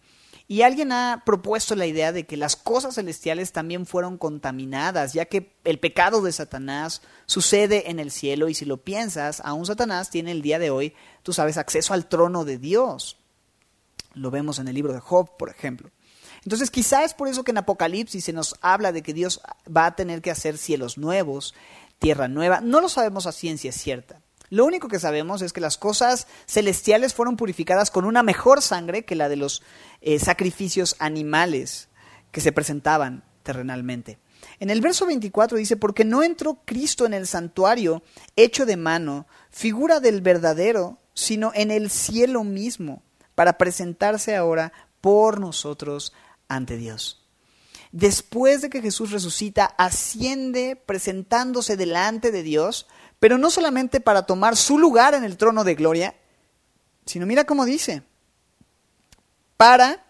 Y 0.50 0.62
alguien 0.62 0.92
ha 0.92 1.24
propuesto 1.26 1.74
la 1.74 1.84
idea 1.84 2.10
de 2.10 2.24
que 2.24 2.38
las 2.38 2.56
cosas 2.56 2.94
celestiales 2.94 3.52
también 3.52 3.84
fueron 3.84 4.16
contaminadas, 4.16 5.12
ya 5.12 5.26
que 5.26 5.54
el 5.64 5.78
pecado 5.78 6.22
de 6.22 6.32
Satanás 6.32 7.02
sucede 7.26 7.90
en 7.90 7.98
el 7.98 8.10
cielo 8.10 8.48
y 8.48 8.54
si 8.54 8.64
lo 8.64 8.78
piensas, 8.78 9.42
aún 9.44 9.66
Satanás 9.66 10.08
tiene 10.08 10.32
el 10.32 10.40
día 10.40 10.58
de 10.58 10.70
hoy, 10.70 10.94
tú 11.22 11.34
sabes, 11.34 11.58
acceso 11.58 11.92
al 11.92 12.08
trono 12.08 12.46
de 12.46 12.56
Dios. 12.56 13.18
Lo 14.14 14.30
vemos 14.30 14.58
en 14.58 14.68
el 14.68 14.74
libro 14.74 14.94
de 14.94 15.00
Job, 15.00 15.36
por 15.36 15.50
ejemplo. 15.50 15.90
Entonces 16.44 16.70
quizá 16.70 17.04
es 17.04 17.14
por 17.14 17.28
eso 17.28 17.44
que 17.44 17.50
en 17.50 17.58
Apocalipsis 17.58 18.24
se 18.24 18.32
nos 18.32 18.56
habla 18.60 18.92
de 18.92 19.02
que 19.02 19.14
Dios 19.14 19.40
va 19.74 19.86
a 19.86 19.96
tener 19.96 20.22
que 20.22 20.30
hacer 20.30 20.58
cielos 20.58 20.98
nuevos, 20.98 21.54
tierra 21.98 22.28
nueva. 22.28 22.60
No 22.60 22.80
lo 22.80 22.88
sabemos 22.88 23.26
a 23.26 23.32
ciencia 23.32 23.72
cierta. 23.72 24.20
Lo 24.50 24.64
único 24.64 24.88
que 24.88 24.98
sabemos 24.98 25.42
es 25.42 25.52
que 25.52 25.60
las 25.60 25.76
cosas 25.76 26.26
celestiales 26.46 27.12
fueron 27.12 27.36
purificadas 27.36 27.90
con 27.90 28.04
una 28.04 28.22
mejor 28.22 28.62
sangre 28.62 29.04
que 29.04 29.14
la 29.14 29.28
de 29.28 29.36
los 29.36 29.62
eh, 30.00 30.18
sacrificios 30.18 30.96
animales 30.98 31.88
que 32.32 32.40
se 32.40 32.52
presentaban 32.52 33.24
terrenalmente. 33.42 34.18
En 34.60 34.70
el 34.70 34.80
verso 34.80 35.06
24 35.06 35.58
dice, 35.58 35.76
porque 35.76 36.04
no 36.04 36.22
entró 36.22 36.60
Cristo 36.64 37.06
en 37.06 37.14
el 37.14 37.26
santuario 37.26 38.02
hecho 38.36 38.66
de 38.66 38.76
mano, 38.76 39.26
figura 39.50 40.00
del 40.00 40.20
verdadero, 40.20 40.98
sino 41.14 41.52
en 41.54 41.70
el 41.70 41.90
cielo 41.90 42.44
mismo, 42.44 43.02
para 43.34 43.58
presentarse 43.58 44.34
ahora 44.34 44.72
por 45.00 45.40
nosotros 45.40 46.12
ante 46.48 46.76
Dios. 46.76 47.24
Después 47.92 48.60
de 48.60 48.70
que 48.70 48.82
Jesús 48.82 49.12
resucita, 49.12 49.64
asciende 49.64 50.76
presentándose 50.76 51.76
delante 51.76 52.30
de 52.30 52.42
Dios, 52.42 52.86
pero 53.20 53.38
no 53.38 53.50
solamente 53.50 54.00
para 54.00 54.24
tomar 54.24 54.56
su 54.56 54.78
lugar 54.78 55.14
en 55.14 55.24
el 55.24 55.36
trono 55.36 55.64
de 55.64 55.74
gloria, 55.74 56.14
sino 57.06 57.26
mira 57.26 57.44
cómo 57.44 57.64
dice, 57.64 58.02
para 59.56 60.04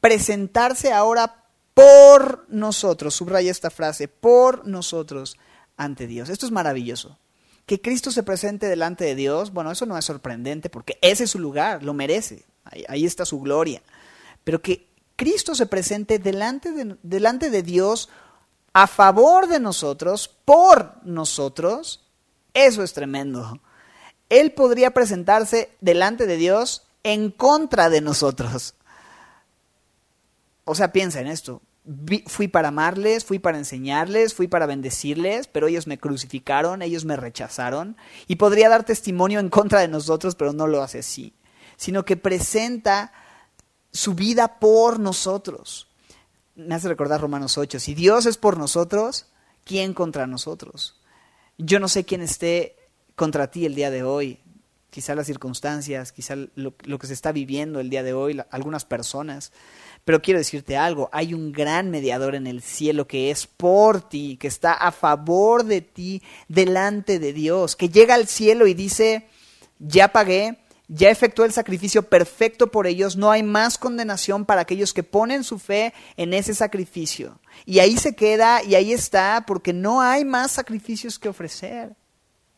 presentarse 0.00 0.92
ahora 0.92 1.44
por 1.74 2.46
nosotros, 2.48 3.14
subraya 3.14 3.50
esta 3.50 3.70
frase, 3.70 4.08
por 4.08 4.66
nosotros 4.66 5.36
ante 5.76 6.06
Dios. 6.06 6.28
Esto 6.28 6.46
es 6.46 6.52
maravilloso. 6.52 7.18
Que 7.66 7.80
Cristo 7.80 8.10
se 8.10 8.22
presente 8.22 8.66
delante 8.66 9.04
de 9.04 9.14
Dios, 9.14 9.52
bueno, 9.52 9.70
eso 9.70 9.86
no 9.86 9.96
es 9.96 10.04
sorprendente 10.04 10.70
porque 10.70 10.98
ese 11.02 11.24
es 11.24 11.30
su 11.30 11.38
lugar, 11.38 11.84
lo 11.84 11.94
merece, 11.94 12.44
ahí, 12.88 13.04
está 13.04 13.24
su 13.24 13.40
gloria. 13.40 13.82
Pero 14.44 14.62
que 14.62 14.88
Cristo 15.16 15.54
se 15.54 15.66
presente 15.66 16.18
delante 16.18 16.72
de, 16.72 16.96
delante 17.02 17.50
de 17.50 17.62
Dios 17.62 18.08
a 18.72 18.86
favor 18.86 19.48
de 19.48 19.60
nosotros, 19.60 20.28
por 20.44 20.94
nosotros, 21.04 22.04
eso 22.54 22.82
es 22.82 22.92
tremendo. 22.92 23.60
Él 24.28 24.52
podría 24.52 24.92
presentarse 24.92 25.70
delante 25.80 26.26
de 26.26 26.36
Dios 26.36 26.86
en 27.02 27.30
contra 27.30 27.90
de 27.90 28.00
nosotros. 28.00 28.74
O 30.64 30.74
sea, 30.74 30.92
piensa 30.92 31.20
en 31.20 31.26
esto. 31.26 31.62
Fui 32.26 32.46
para 32.46 32.68
amarles, 32.68 33.24
fui 33.24 33.40
para 33.40 33.58
enseñarles, 33.58 34.34
fui 34.34 34.46
para 34.46 34.66
bendecirles, 34.66 35.48
pero 35.48 35.66
ellos 35.66 35.88
me 35.88 35.98
crucificaron, 35.98 36.82
ellos 36.82 37.04
me 37.04 37.16
rechazaron. 37.16 37.96
Y 38.28 38.36
podría 38.36 38.68
dar 38.68 38.84
testimonio 38.84 39.40
en 39.40 39.48
contra 39.48 39.80
de 39.80 39.88
nosotros, 39.88 40.36
pero 40.36 40.52
no 40.52 40.68
lo 40.68 40.82
hace 40.82 41.00
así. 41.00 41.34
Sino 41.76 42.04
que 42.04 42.16
presenta 42.16 43.12
su 43.92 44.14
vida 44.14 44.58
por 44.58 45.00
nosotros. 45.00 45.88
Me 46.54 46.74
hace 46.74 46.88
recordar 46.88 47.20
Romanos 47.20 47.58
8. 47.58 47.80
Si 47.80 47.94
Dios 47.94 48.26
es 48.26 48.36
por 48.36 48.58
nosotros, 48.58 49.26
¿quién 49.64 49.94
contra 49.94 50.26
nosotros? 50.26 51.00
Yo 51.58 51.80
no 51.80 51.88
sé 51.88 52.04
quién 52.04 52.22
esté 52.22 52.76
contra 53.14 53.50
ti 53.50 53.66
el 53.66 53.74
día 53.74 53.90
de 53.90 54.02
hoy. 54.02 54.40
Quizá 54.90 55.14
las 55.14 55.26
circunstancias, 55.26 56.10
quizá 56.10 56.34
lo, 56.54 56.74
que 56.74 57.06
se 57.06 57.12
está 57.12 57.30
viviendo 57.30 57.78
el 57.78 57.90
día 57.90 58.02
de 58.02 58.12
hoy, 58.12 58.40
algunas 58.50 58.84
personas. 58.84 59.52
Pero 60.04 60.20
quiero 60.20 60.38
decirte 60.38 60.76
algo, 60.76 61.08
hay 61.12 61.34
un 61.34 61.52
gran 61.52 61.90
mediador 61.90 62.34
en 62.34 62.46
el 62.46 62.62
cielo 62.62 63.06
que 63.06 63.30
es 63.30 63.46
por 63.46 64.08
ti, 64.08 64.36
que 64.40 64.48
está 64.48 64.72
a 64.72 64.90
favor 64.90 65.64
de 65.64 65.80
ti 65.82 66.22
delante 66.48 67.18
de 67.18 67.32
Dios, 67.32 67.76
que 67.76 67.88
llega 67.88 68.14
al 68.14 68.26
cielo 68.26 68.66
y 68.66 68.74
dice, 68.74 69.28
ya 69.78 70.08
pagué, 70.08 70.58
ya 70.92 71.08
efectuó 71.08 71.44
el 71.44 71.52
sacrificio 71.52 72.02
perfecto 72.02 72.72
por 72.72 72.88
ellos, 72.88 73.16
no 73.16 73.30
hay 73.30 73.44
más 73.44 73.78
condenación 73.78 74.44
para 74.44 74.62
aquellos 74.62 74.92
que 74.92 75.04
ponen 75.04 75.44
su 75.44 75.60
fe 75.60 75.94
en 76.16 76.34
ese 76.34 76.52
sacrificio. 76.52 77.38
Y 77.64 77.78
ahí 77.78 77.96
se 77.96 78.16
queda 78.16 78.64
y 78.64 78.74
ahí 78.74 78.92
está, 78.92 79.44
porque 79.46 79.72
no 79.72 80.00
hay 80.00 80.24
más 80.24 80.50
sacrificios 80.50 81.20
que 81.20 81.28
ofrecer. 81.28 81.94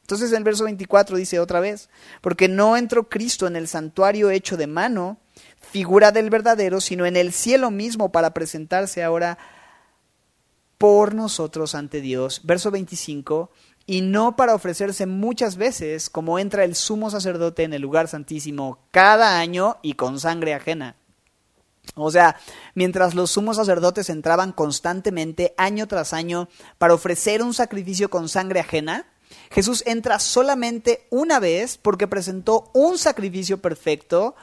Entonces 0.01 0.31
en 0.31 0.39
el 0.39 0.45
verso 0.45 0.65
24 0.65 1.19
dice 1.19 1.41
otra 1.41 1.61
vez, 1.61 1.91
porque 2.23 2.49
no 2.49 2.79
entró 2.79 3.11
Cristo 3.11 3.47
en 3.47 3.55
el 3.55 3.69
santuario 3.69 4.31
hecho 4.31 4.57
de 4.57 4.67
mano, 4.67 5.19
figura 5.61 6.11
del 6.11 6.31
verdadero, 6.31 6.81
sino 6.81 7.05
en 7.05 7.17
el 7.17 7.35
cielo 7.35 7.71
mismo 7.71 8.13
para 8.13 8.33
presentarse 8.33 9.03
ahora 9.03 9.37
por 10.79 11.15
nosotros 11.15 11.75
ante 11.75 12.01
Dios. 12.01 12.41
Verso 12.45 12.71
25, 12.71 13.51
y 13.93 14.01
no 14.01 14.37
para 14.37 14.55
ofrecerse 14.55 15.05
muchas 15.05 15.59
veces 15.59 16.09
como 16.09 16.39
entra 16.39 16.65
el 16.65 16.75
sumo 16.75 17.11
sacerdote 17.11 17.65
en 17.65 17.75
el 17.75 17.83
lugar 17.83 18.09
santísimo 18.09 18.79
cada 18.91 19.39
año 19.39 19.77
y 19.83 19.93
con 19.93 20.19
sangre 20.19 20.55
ajena. 20.55 20.97
O 21.95 22.11
sea, 22.11 22.37
mientras 22.75 23.15
los 23.15 23.33
sumos 23.33 23.57
sacerdotes 23.57 24.09
entraban 24.09 24.53
constantemente 24.53 25.53
año 25.59 25.89
tras 25.89 26.15
año 26.15 26.49
para 26.79 26.95
ofrecer 26.95 27.43
un 27.43 27.53
sacrificio 27.53 28.09
con 28.09 28.31
sangre 28.31 28.61
ajena, 28.61 29.13
Jesús 29.51 29.83
entra 29.85 30.19
solamente 30.21 31.07
una 31.11 31.39
vez 31.39 31.77
porque 31.77 32.09
presentó 32.09 32.71
un 32.73 32.97
sacrificio 32.97 33.61
perfecto 33.61 34.37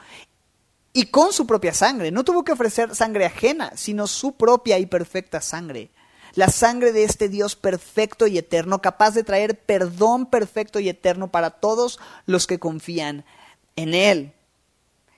y 0.92 1.06
con 1.06 1.32
su 1.32 1.48
propia 1.48 1.74
sangre. 1.74 2.12
No 2.12 2.22
tuvo 2.22 2.44
que 2.44 2.52
ofrecer 2.52 2.94
sangre 2.94 3.26
ajena, 3.26 3.72
sino 3.74 4.06
su 4.06 4.36
propia 4.36 4.78
y 4.78 4.86
perfecta 4.86 5.40
sangre. 5.40 5.90
La 6.34 6.48
sangre 6.48 6.92
de 6.92 7.04
este 7.04 7.28
Dios 7.28 7.56
perfecto 7.56 8.26
y 8.26 8.38
eterno, 8.38 8.80
capaz 8.80 9.12
de 9.12 9.24
traer 9.24 9.58
perdón 9.58 10.26
perfecto 10.26 10.80
y 10.80 10.88
eterno 10.88 11.30
para 11.30 11.50
todos 11.50 11.98
los 12.26 12.46
que 12.46 12.58
confían 12.58 13.24
en 13.76 13.94
Él. 13.94 14.32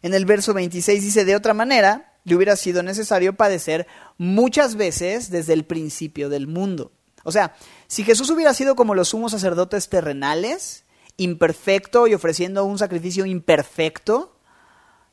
En 0.03 0.15
el 0.15 0.25
verso 0.25 0.55
26 0.55 1.03
dice, 1.03 1.25
de 1.25 1.37
otra 1.37 1.55
manera, 1.55 2.13
le 2.25 2.35
hubiera 2.35 2.57
sido 2.57 2.83
necesario 2.83 3.35
padecer 3.35 3.87
muchas 4.19 4.77
veces 4.77 5.31
desde 5.31 5.53
el 5.53 5.65
principio 5.65 6.29
del 6.29 6.47
mundo. 6.47 6.93
O 7.25 7.33
sea, 7.33 7.55
si 7.87 8.05
Jesús 8.05 8.31
hubiera 8.31 8.55
sido 8.55 8.75
como 8.75 8.95
los 8.95 9.09
sumos 9.09 9.33
sacerdotes 9.33 9.89
terrenales, 9.89 10.85
imperfecto 11.17 12.07
y 12.07 12.15
ofreciendo 12.15 12.65
un 12.65 12.79
sacrificio 12.79 13.27
imperfecto, 13.27 14.37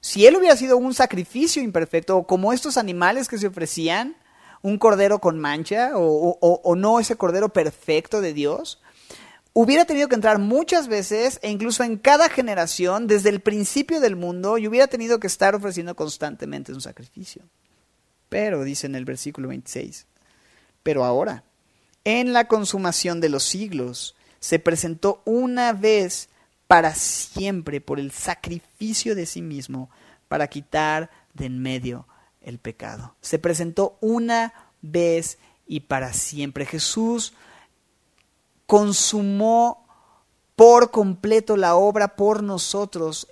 si 0.01 0.25
él 0.25 0.37
hubiera 0.37 0.55
sido 0.55 0.77
un 0.77 0.93
sacrificio 0.93 1.61
imperfecto, 1.61 2.23
como 2.23 2.53
estos 2.53 2.77
animales 2.77 3.27
que 3.27 3.37
se 3.37 3.47
ofrecían, 3.47 4.15
un 4.61 4.77
cordero 4.77 5.19
con 5.19 5.39
mancha, 5.39 5.91
o, 5.95 6.75
no 6.75 6.99
ese 6.99 7.15
cordero 7.15 7.49
perfecto 7.49 8.21
de 8.21 8.33
Dios, 8.33 8.81
hubiera 9.53 9.85
tenido 9.85 10.07
que 10.07 10.15
entrar 10.15 10.39
muchas 10.39 10.87
veces 10.87 11.39
e 11.41 11.49
incluso 11.49 11.83
en 11.83 11.97
cada 11.97 12.29
generación 12.29 13.07
desde 13.07 13.29
el 13.29 13.39
principio 13.39 13.99
del 13.99 14.15
mundo 14.15 14.57
y 14.57 14.67
hubiera 14.67 14.87
tenido 14.87 15.19
que 15.19 15.27
estar 15.27 15.55
ofreciendo 15.55 15.95
constantemente 15.95 16.73
un 16.73 16.81
sacrificio. 16.81 17.43
Pero, 18.27 18.63
dice 18.63 18.87
en 18.87 18.95
el 18.95 19.05
versículo 19.05 19.47
26, 19.47 20.05
pero 20.83 21.03
ahora, 21.03 21.43
en 22.03 22.33
la 22.33 22.47
consumación 22.47 23.21
de 23.21 23.29
los 23.29 23.43
siglos, 23.43 24.15
se 24.39 24.59
presentó 24.59 25.21
una 25.25 25.73
vez 25.73 26.29
para 26.67 26.93
siempre 26.93 27.81
por 27.81 27.99
el 27.99 28.11
sacrificio 28.11 29.15
de 29.15 29.25
sí 29.25 29.41
mismo 29.41 29.89
para 30.27 30.47
quitar 30.47 31.09
de 31.33 31.45
en 31.45 31.59
medio 31.59 32.05
el 32.49 32.59
pecado. 32.59 33.15
Se 33.21 33.39
presentó 33.39 33.97
una 34.01 34.53
vez 34.81 35.37
y 35.67 35.81
para 35.81 36.13
siempre. 36.13 36.65
Jesús 36.65 37.33
consumó 38.65 39.87
por 40.55 40.91
completo 40.91 41.55
la 41.55 41.75
obra 41.75 42.15
por 42.15 42.43
nosotros, 42.43 43.27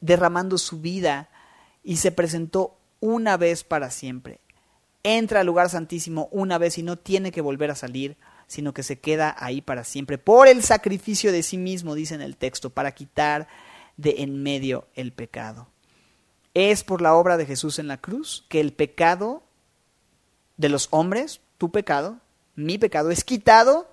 derramando 0.00 0.58
su 0.58 0.80
vida 0.80 1.30
y 1.82 1.96
se 1.96 2.12
presentó 2.12 2.76
una 3.00 3.36
vez 3.36 3.64
para 3.64 3.90
siempre. 3.90 4.40
Entra 5.02 5.40
al 5.40 5.46
lugar 5.46 5.70
santísimo 5.70 6.28
una 6.32 6.58
vez 6.58 6.78
y 6.78 6.82
no 6.82 6.96
tiene 6.96 7.32
que 7.32 7.40
volver 7.40 7.70
a 7.70 7.76
salir 7.76 8.16
sino 8.46 8.72
que 8.72 8.82
se 8.82 8.98
queda 8.98 9.34
ahí 9.38 9.60
para 9.60 9.84
siempre, 9.84 10.18
por 10.18 10.48
el 10.48 10.62
sacrificio 10.62 11.32
de 11.32 11.42
sí 11.42 11.58
mismo, 11.58 11.94
dice 11.94 12.14
en 12.14 12.22
el 12.22 12.36
texto, 12.36 12.70
para 12.70 12.92
quitar 12.92 13.48
de 13.96 14.16
en 14.18 14.42
medio 14.42 14.86
el 14.94 15.12
pecado. 15.12 15.68
Es 16.56 16.84
por 16.84 17.02
la 17.02 17.14
obra 17.14 17.36
de 17.36 17.44
Jesús 17.44 17.78
en 17.78 17.86
la 17.86 17.98
cruz 17.98 18.46
que 18.48 18.60
el 18.60 18.72
pecado 18.72 19.42
de 20.56 20.70
los 20.70 20.88
hombres, 20.90 21.40
tu 21.58 21.70
pecado, 21.70 22.18
mi 22.54 22.78
pecado, 22.78 23.10
es 23.10 23.24
quitado, 23.24 23.90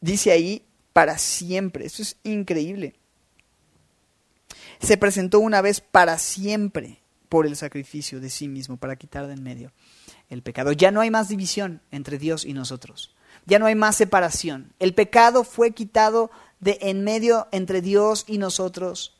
dice 0.00 0.32
ahí, 0.32 0.64
para 0.94 1.18
siempre. 1.18 1.84
Eso 1.84 2.00
es 2.00 2.16
increíble. 2.24 2.94
Se 4.80 4.96
presentó 4.96 5.38
una 5.40 5.60
vez 5.60 5.82
para 5.82 6.16
siempre 6.16 7.02
por 7.28 7.46
el 7.46 7.56
sacrificio 7.56 8.20
de 8.20 8.30
sí 8.30 8.48
mismo, 8.48 8.78
para 8.78 8.96
quitar 8.96 9.26
de 9.26 9.34
en 9.34 9.42
medio 9.42 9.72
el 10.30 10.42
pecado. 10.42 10.72
Ya 10.72 10.90
no 10.92 11.02
hay 11.02 11.10
más 11.10 11.28
división 11.28 11.82
entre 11.90 12.16
Dios 12.16 12.46
y 12.46 12.54
nosotros 12.54 13.14
ya 13.46 13.58
no 13.58 13.66
hay 13.66 13.74
más 13.74 13.96
separación. 13.96 14.72
El 14.78 14.94
pecado 14.94 15.44
fue 15.44 15.72
quitado 15.72 16.30
de 16.60 16.78
en 16.82 17.04
medio 17.04 17.48
entre 17.50 17.80
Dios 17.82 18.24
y 18.26 18.38
nosotros 18.38 19.16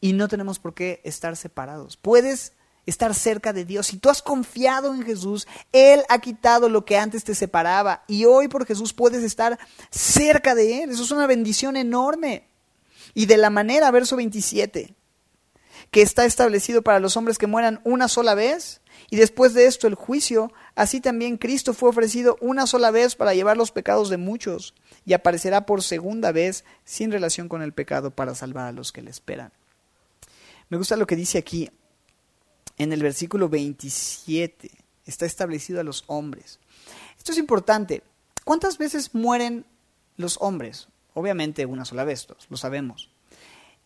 y 0.00 0.12
no 0.12 0.28
tenemos 0.28 0.58
por 0.58 0.74
qué 0.74 1.00
estar 1.04 1.36
separados. 1.36 1.96
Puedes 1.96 2.52
estar 2.86 3.14
cerca 3.14 3.52
de 3.52 3.64
Dios. 3.64 3.88
Si 3.88 3.98
tú 3.98 4.10
has 4.10 4.22
confiado 4.22 4.94
en 4.94 5.02
Jesús, 5.02 5.46
Él 5.72 6.02
ha 6.08 6.18
quitado 6.20 6.68
lo 6.68 6.84
que 6.84 6.98
antes 6.98 7.24
te 7.24 7.34
separaba 7.34 8.04
y 8.06 8.24
hoy 8.24 8.48
por 8.48 8.66
Jesús 8.66 8.92
puedes 8.92 9.22
estar 9.22 9.58
cerca 9.90 10.54
de 10.54 10.82
Él. 10.82 10.90
Eso 10.90 11.02
es 11.02 11.10
una 11.10 11.26
bendición 11.26 11.76
enorme. 11.76 12.44
Y 13.14 13.26
de 13.26 13.36
la 13.36 13.50
manera, 13.50 13.90
verso 13.90 14.16
27, 14.16 14.94
que 15.90 16.02
está 16.02 16.24
establecido 16.24 16.82
para 16.82 17.00
los 17.00 17.16
hombres 17.16 17.38
que 17.38 17.46
mueran 17.46 17.80
una 17.84 18.08
sola 18.08 18.34
vez 18.34 18.80
y 19.10 19.16
después 19.16 19.54
de 19.54 19.66
esto 19.66 19.86
el 19.86 19.94
juicio, 19.94 20.52
así 20.76 21.00
también 21.00 21.36
Cristo 21.36 21.74
fue 21.74 21.88
ofrecido 21.88 22.36
una 22.40 22.66
sola 22.66 22.90
vez 22.90 23.16
para 23.16 23.34
llevar 23.34 23.56
los 23.56 23.72
pecados 23.72 24.10
de 24.10 24.16
muchos 24.16 24.74
y 25.04 25.14
aparecerá 25.14 25.66
por 25.66 25.82
segunda 25.82 26.30
vez 26.30 26.64
sin 26.84 27.10
relación 27.10 27.48
con 27.48 27.62
el 27.62 27.72
pecado 27.72 28.12
para 28.12 28.34
salvar 28.34 28.68
a 28.68 28.72
los 28.72 28.92
que 28.92 29.02
le 29.02 29.10
esperan. 29.10 29.52
Me 30.70 30.78
gusta 30.78 30.96
lo 30.96 31.06
que 31.06 31.16
dice 31.16 31.36
aquí 31.36 31.68
en 32.78 32.92
el 32.92 33.02
versículo 33.02 33.48
27. 33.48 34.70
está 35.04 35.26
establecido 35.26 35.80
a 35.80 35.84
los 35.84 36.04
hombres. 36.06 36.60
Esto 37.18 37.32
es 37.32 37.38
importante. 37.38 38.02
¿Cuántas 38.44 38.78
veces 38.78 39.14
mueren 39.14 39.66
los 40.16 40.38
hombres? 40.40 40.88
Obviamente 41.12 41.66
una 41.66 41.84
sola 41.84 42.04
vez, 42.04 42.26
lo 42.48 42.56
sabemos. 42.56 43.10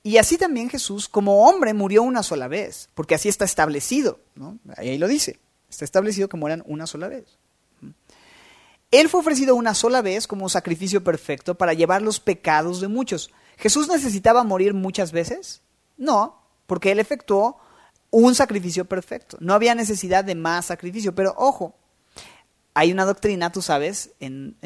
Y 0.02 0.18
así 0.18 0.36
también 0.36 0.68
Jesús, 0.68 1.08
como 1.08 1.48
hombre, 1.48 1.72
murió 1.72 2.02
una 2.02 2.22
sola 2.22 2.46
vez, 2.46 2.90
porque 2.94 3.14
así 3.14 3.30
está 3.30 3.46
establecido. 3.46 4.20
Ahí 4.76 4.98
lo 4.98 5.08
dice. 5.08 5.40
Está 5.70 5.86
establecido 5.86 6.28
que 6.28 6.36
mueran 6.36 6.62
una 6.66 6.86
sola 6.86 7.08
vez. 7.08 7.24
Él 8.90 9.08
fue 9.08 9.20
ofrecido 9.20 9.56
una 9.56 9.74
sola 9.74 10.02
vez 10.02 10.26
como 10.26 10.50
sacrificio 10.50 11.02
perfecto 11.02 11.56
para 11.56 11.72
llevar 11.72 12.02
los 12.02 12.20
pecados 12.20 12.82
de 12.82 12.88
muchos. 12.88 13.32
¿Jesús 13.56 13.88
necesitaba 13.88 14.44
morir 14.44 14.74
muchas 14.74 15.10
veces? 15.10 15.62
No, 15.96 16.43
porque 16.66 16.92
Él 16.92 16.98
efectuó 16.98 17.58
un 18.10 18.34
sacrificio 18.34 18.84
perfecto. 18.84 19.36
No 19.40 19.54
había 19.54 19.74
necesidad 19.74 20.24
de 20.24 20.34
más 20.34 20.66
sacrificio. 20.66 21.14
Pero 21.14 21.34
ojo, 21.36 21.74
hay 22.74 22.92
una 22.92 23.04
doctrina, 23.04 23.50
tú 23.50 23.62
sabes, 23.62 24.12
en, 24.20 24.56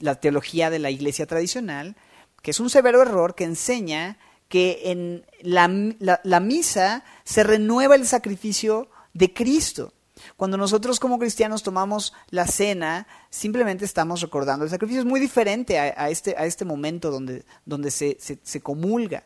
la 0.00 0.14
teología 0.16 0.70
de 0.70 0.78
la 0.78 0.90
iglesia 0.90 1.26
tradicional, 1.26 1.96
que 2.42 2.52
es 2.52 2.60
un 2.60 2.70
severo 2.70 3.02
error 3.02 3.34
que 3.34 3.44
enseña 3.44 4.18
que 4.48 4.82
en 4.84 5.26
la 5.42 6.40
misa 6.40 7.04
se 7.24 7.42
renueva 7.42 7.96
el 7.96 8.06
sacrificio 8.06 8.88
de 9.12 9.32
Cristo. 9.32 9.92
Cuando 10.36 10.56
nosotros 10.56 10.98
como 10.98 11.18
cristianos 11.18 11.62
tomamos 11.62 12.12
la 12.30 12.46
cena, 12.46 13.06
simplemente 13.30 13.84
estamos 13.84 14.20
recordando. 14.20 14.64
El 14.64 14.70
sacrificio 14.70 15.00
es 15.00 15.06
muy 15.06 15.20
diferente 15.20 15.78
a, 15.78 16.08
este, 16.08 16.34
a 16.38 16.46
este, 16.46 16.64
momento 16.64 17.10
donde 17.10 17.90
se, 17.90 18.60
comulga. 18.62 19.24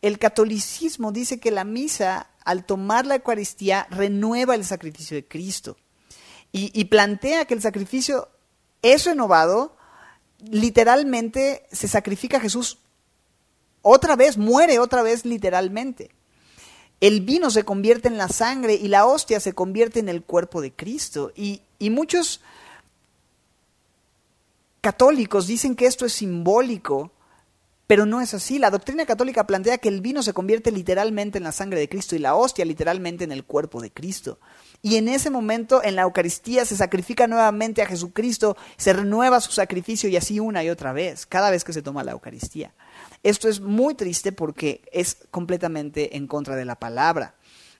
El 0.00 0.18
catolicismo 0.18 1.12
dice 1.12 1.40
que 1.40 1.50
la 1.50 1.64
misa, 1.64 2.28
al 2.44 2.64
tomar 2.64 3.06
la 3.06 3.16
Eucaristía, 3.16 3.86
renueva 3.90 4.54
el 4.54 4.64
sacrificio 4.64 5.16
de 5.16 5.26
Cristo. 5.26 5.76
Y, 6.56 6.84
plantea 6.84 7.46
que 7.46 7.54
el 7.54 7.60
sacrificio 7.60 8.28
es 8.80 9.06
renovado, 9.06 9.76
literalmente 10.38 11.66
se 11.72 11.88
sacrifica 11.88 12.36
a 12.36 12.40
Jesús 12.40 12.78
otra 13.82 14.14
vez, 14.14 14.38
muere 14.38 14.78
otra 14.78 15.02
vez 15.02 15.24
literalmente. 15.24 16.12
El 17.00 17.22
vino 17.22 17.50
se 17.50 17.64
convierte 17.64 18.06
en 18.06 18.18
la 18.18 18.28
sangre 18.28 18.74
y 18.74 18.86
la 18.86 19.04
hostia 19.04 19.40
se 19.40 19.52
convierte 19.52 19.98
en 19.98 20.08
el 20.08 20.22
cuerpo 20.22 20.60
de 20.60 20.72
Cristo. 20.72 21.32
Y, 21.34 21.60
muchos 21.90 22.40
católicos 24.80 25.48
dicen 25.48 25.74
que 25.74 25.86
esto 25.86 26.06
es 26.06 26.12
simbólico, 26.12 27.10
pero 27.86 28.06
no 28.06 28.20
es 28.20 28.34
así. 28.34 28.58
La 28.58 28.70
doctrina 28.70 29.06
católica 29.06 29.46
plantea 29.46 29.78
que 29.78 29.88
el 29.88 30.00
vino 30.00 30.22
se 30.22 30.32
convierte 30.32 30.70
literalmente 30.70 31.38
en 31.38 31.44
la 31.44 31.52
sangre 31.52 31.78
de 31.78 31.88
Cristo 31.88 32.16
y 32.16 32.18
la 32.18 32.34
hostia 32.34 32.64
literalmente 32.64 33.24
en 33.24 33.32
el 33.32 33.44
cuerpo 33.44 33.80
de 33.80 33.90
Cristo. 33.90 34.38
Y 34.82 34.96
en 34.96 35.08
ese 35.08 35.30
momento, 35.30 35.82
en 35.82 35.96
la 35.96 36.02
Eucaristía, 36.02 36.64
se 36.64 36.76
sacrifica 36.76 37.26
nuevamente 37.26 37.82
a 37.82 37.86
Jesucristo, 37.86 38.56
se 38.76 38.92
renueva 38.92 39.40
su 39.40 39.52
sacrificio 39.52 40.08
y 40.08 40.16
así 40.16 40.40
una 40.40 40.62
y 40.62 40.70
otra 40.70 40.92
vez, 40.92 41.24
cada 41.26 41.50
vez 41.50 41.64
que 41.64 41.72
se 41.72 41.82
toma 41.82 42.04
la 42.04 42.12
Eucaristía. 42.12 42.74
Esto 43.22 43.48
es 43.48 43.60
muy 43.60 43.94
triste 43.94 44.32
porque 44.32 44.82
es 44.92 45.16
completamente 45.30 46.16
en 46.16 46.26
contra 46.26 46.56
de 46.56 46.66
la 46.66 46.74
palabra. 46.74 47.34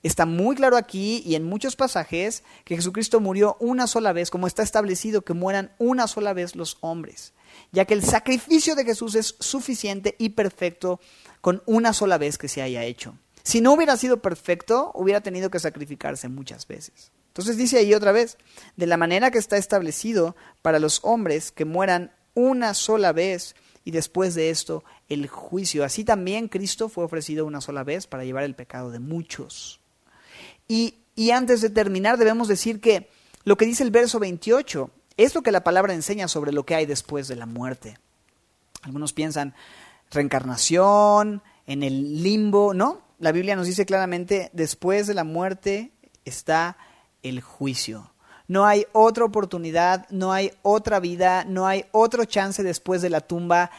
Está 0.04 0.26
muy 0.26 0.54
claro 0.54 0.76
aquí 0.76 1.22
y 1.24 1.34
en 1.34 1.44
muchos 1.44 1.76
pasajes 1.76 2.44
que 2.66 2.76
Jesucristo 2.76 3.20
murió 3.20 3.56
una 3.58 3.86
sola 3.86 4.12
vez, 4.12 4.30
como 4.30 4.46
está 4.46 4.62
establecido 4.62 5.22
que 5.22 5.32
mueran 5.32 5.72
una 5.78 6.06
sola 6.08 6.34
vez 6.34 6.56
los 6.56 6.76
hombres, 6.82 7.32
ya 7.72 7.86
que 7.86 7.94
el 7.94 8.04
sacrificio 8.04 8.74
de 8.74 8.84
Jesús 8.84 9.14
es 9.14 9.34
suficiente 9.40 10.14
y 10.18 10.28
perfecto 10.28 11.00
con 11.40 11.62
una 11.64 11.94
sola 11.94 12.18
vez 12.18 12.36
que 12.36 12.48
se 12.48 12.60
haya 12.60 12.84
hecho. 12.84 13.16
Si 13.42 13.62
no 13.62 13.72
hubiera 13.72 13.96
sido 13.96 14.20
perfecto, 14.20 14.90
hubiera 14.94 15.22
tenido 15.22 15.50
que 15.50 15.58
sacrificarse 15.58 16.28
muchas 16.28 16.68
veces. 16.68 17.10
Entonces 17.28 17.56
dice 17.56 17.78
ahí 17.78 17.94
otra 17.94 18.12
vez, 18.12 18.36
de 18.76 18.86
la 18.86 18.98
manera 18.98 19.30
que 19.30 19.38
está 19.38 19.56
establecido 19.56 20.36
para 20.60 20.80
los 20.80 21.00
hombres 21.02 21.50
que 21.50 21.64
mueran 21.64 22.12
una 22.34 22.74
sola 22.74 23.12
vez 23.12 23.56
y 23.84 23.90
después 23.90 24.34
de 24.34 24.50
esto 24.50 24.84
el 25.08 25.28
juicio. 25.28 25.82
Así 25.82 26.04
también 26.04 26.48
Cristo 26.48 26.90
fue 26.90 27.04
ofrecido 27.04 27.46
una 27.46 27.62
sola 27.62 27.84
vez 27.84 28.06
para 28.06 28.26
llevar 28.26 28.44
el 28.44 28.54
pecado 28.54 28.90
de 28.90 28.98
muchos. 28.98 29.80
Y, 30.74 31.30
antes 31.30 31.60
de 31.60 31.70
terminar 31.70 32.18
debemos 32.18 32.48
decir 32.48 32.80
que 32.80 33.08
lo 33.44 33.56
que 33.56 33.66
dice 33.66 33.84
el 33.84 33.92
verso 33.92 34.18
28 34.18 34.90
es 35.16 35.34
lo 35.36 35.42
que 35.42 35.52
la 35.52 35.62
palabra 35.62 35.94
enseña 35.94 36.26
sobre 36.26 36.50
lo 36.50 36.66
que 36.66 36.74
hay 36.74 36.86
después 36.86 37.28
de 37.28 37.36
la 37.36 37.46
muerte. 37.46 37.98
Algunos 38.82 39.12
piensan 39.12 39.54
reencarnación, 40.10 41.42
en 41.66 41.82
el 41.84 42.22
limbo, 42.24 42.74
¿no? 42.74 43.02
La 43.20 43.30
Biblia 43.30 43.54
nos 43.54 43.66
dice 43.66 43.86
claramente, 43.86 44.50
después 44.52 45.06
de 45.06 45.14
la 45.14 45.22
muerte 45.22 45.92
está 46.24 46.76
el 47.22 47.40
juicio. 47.40 48.12
No 48.48 48.66
hay 48.66 48.86
otra 48.92 49.24
oportunidad, 49.24 50.08
no 50.10 50.32
hay 50.32 50.50
otra 50.62 50.98
vida, 50.98 51.44
no 51.44 51.68
hay 51.68 51.86
otro 51.92 52.24
chance 52.24 52.64
después 52.64 53.00
de 53.00 53.10
la 53.10 53.20
tumba. 53.20 53.70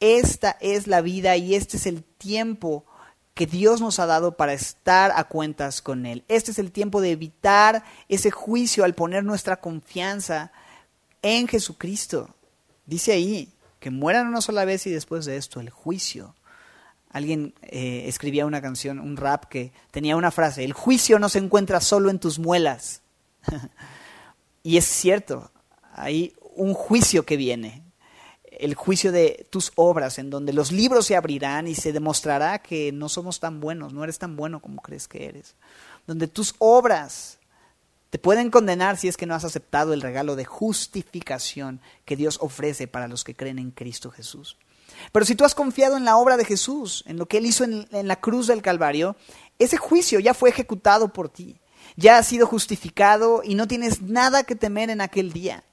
Esta 0.00 0.58
es 0.60 0.86
la 0.86 1.00
vida 1.00 1.36
y 1.36 1.54
este 1.54 1.78
es 1.78 1.86
el 1.86 2.04
tiempo 2.04 2.84
que 3.34 3.46
Dios 3.46 3.80
nos 3.80 3.98
ha 3.98 4.06
dado 4.06 4.36
para 4.36 4.52
estar 4.52 5.12
a 5.14 5.24
cuentas 5.24 5.80
con 5.80 6.04
Él. 6.06 6.24
Este 6.28 6.50
es 6.50 6.58
el 6.58 6.70
tiempo 6.70 7.00
de 7.00 7.12
evitar 7.12 7.82
ese 8.08 8.30
juicio 8.30 8.84
al 8.84 8.94
poner 8.94 9.24
nuestra 9.24 9.60
confianza 9.60 10.52
en 11.22 11.48
Jesucristo. 11.48 12.34
Dice 12.84 13.12
ahí 13.12 13.52
que 13.80 13.90
mueran 13.90 14.28
una 14.28 14.40
sola 14.40 14.64
vez 14.64 14.86
y 14.86 14.90
después 14.90 15.24
de 15.24 15.36
esto 15.36 15.60
el 15.60 15.70
juicio. 15.70 16.34
Alguien 17.10 17.54
eh, 17.62 18.04
escribía 18.06 18.46
una 18.46 18.62
canción, 18.62 18.98
un 18.98 19.16
rap 19.16 19.46
que 19.46 19.72
tenía 19.90 20.16
una 20.16 20.30
frase, 20.30 20.64
el 20.64 20.72
juicio 20.72 21.18
no 21.18 21.28
se 21.28 21.38
encuentra 21.38 21.80
solo 21.80 22.10
en 22.10 22.18
tus 22.18 22.38
muelas. 22.38 23.02
y 24.62 24.76
es 24.76 24.84
cierto, 24.84 25.50
hay 25.94 26.34
un 26.54 26.74
juicio 26.74 27.24
que 27.24 27.36
viene 27.36 27.82
el 28.58 28.74
juicio 28.74 29.12
de 29.12 29.46
tus 29.50 29.72
obras, 29.74 30.18
en 30.18 30.30
donde 30.30 30.52
los 30.52 30.72
libros 30.72 31.06
se 31.06 31.16
abrirán 31.16 31.66
y 31.66 31.74
se 31.74 31.92
demostrará 31.92 32.60
que 32.60 32.92
no 32.92 33.08
somos 33.08 33.40
tan 33.40 33.60
buenos, 33.60 33.92
no 33.92 34.04
eres 34.04 34.18
tan 34.18 34.36
bueno 34.36 34.60
como 34.60 34.82
crees 34.82 35.08
que 35.08 35.26
eres. 35.26 35.54
Donde 36.06 36.28
tus 36.28 36.54
obras 36.58 37.38
te 38.12 38.18
pueden 38.18 38.50
condenar 38.50 38.98
si 38.98 39.08
es 39.08 39.16
que 39.16 39.24
no 39.24 39.34
has 39.34 39.44
aceptado 39.44 39.94
el 39.94 40.02
regalo 40.02 40.36
de 40.36 40.44
justificación 40.44 41.80
que 42.04 42.14
Dios 42.14 42.38
ofrece 42.42 42.86
para 42.86 43.08
los 43.08 43.24
que 43.24 43.34
creen 43.34 43.58
en 43.58 43.70
Cristo 43.70 44.10
Jesús. 44.10 44.58
Pero 45.12 45.24
si 45.24 45.34
tú 45.34 45.44
has 45.44 45.54
confiado 45.54 45.96
en 45.96 46.04
la 46.04 46.18
obra 46.18 46.36
de 46.36 46.44
Jesús, 46.44 47.04
en 47.06 47.16
lo 47.16 47.24
que 47.24 47.38
Él 47.38 47.46
hizo 47.46 47.64
en, 47.64 47.86
la 47.90 48.16
cruz 48.16 48.48
del 48.48 48.60
Calvario, 48.60 49.16
ese 49.58 49.78
juicio 49.78 50.20
ya 50.20 50.34
fue 50.34 50.50
ejecutado 50.50 51.08
por 51.08 51.30
ti. 51.30 51.58
Ya 51.96 52.18
has 52.18 52.26
sido 52.26 52.46
justificado 52.46 53.40
y 53.42 53.54
no 53.54 53.66
tienes 53.66 54.02
nada 54.02 54.44
que 54.44 54.56
temer 54.56 54.90
en 54.90 55.00
aquel 55.00 55.32
día. 55.32 55.64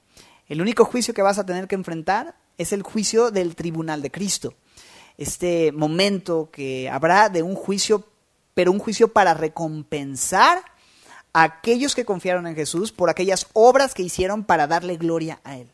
El 0.47 0.61
único 0.61 0.85
juicio 0.85 1.13
que 1.13 1.21
vas 1.21 1.39
a 1.39 1.45
tener 1.45 1.67
que 1.67 1.75
enfrentar 1.75 2.38
es 2.59 2.73
el 2.73 2.83
juicio 2.83 3.31
del 3.31 3.55
tribunal 3.55 4.01
de 4.01 4.11
Cristo. 4.11 4.53
Este 5.17 5.71
momento 5.71 6.49
que 6.51 6.89
habrá 6.89 7.29
de 7.29 7.41
un 7.41 7.55
juicio, 7.55 8.05
pero 8.53 8.71
un 8.71 8.79
juicio 8.79 9.13
para 9.13 9.33
recompensar 9.33 10.61
a 11.31 11.43
aquellos 11.43 11.95
que 11.95 12.05
confiaron 12.05 12.47
en 12.47 12.55
Jesús 12.55 12.91
por 12.91 13.09
aquellas 13.09 13.47
obras 13.53 13.93
que 13.93 14.03
hicieron 14.03 14.43
para 14.43 14.67
darle 14.67 14.97
gloria 14.97 15.39
a 15.45 15.57
Él. 15.57 15.71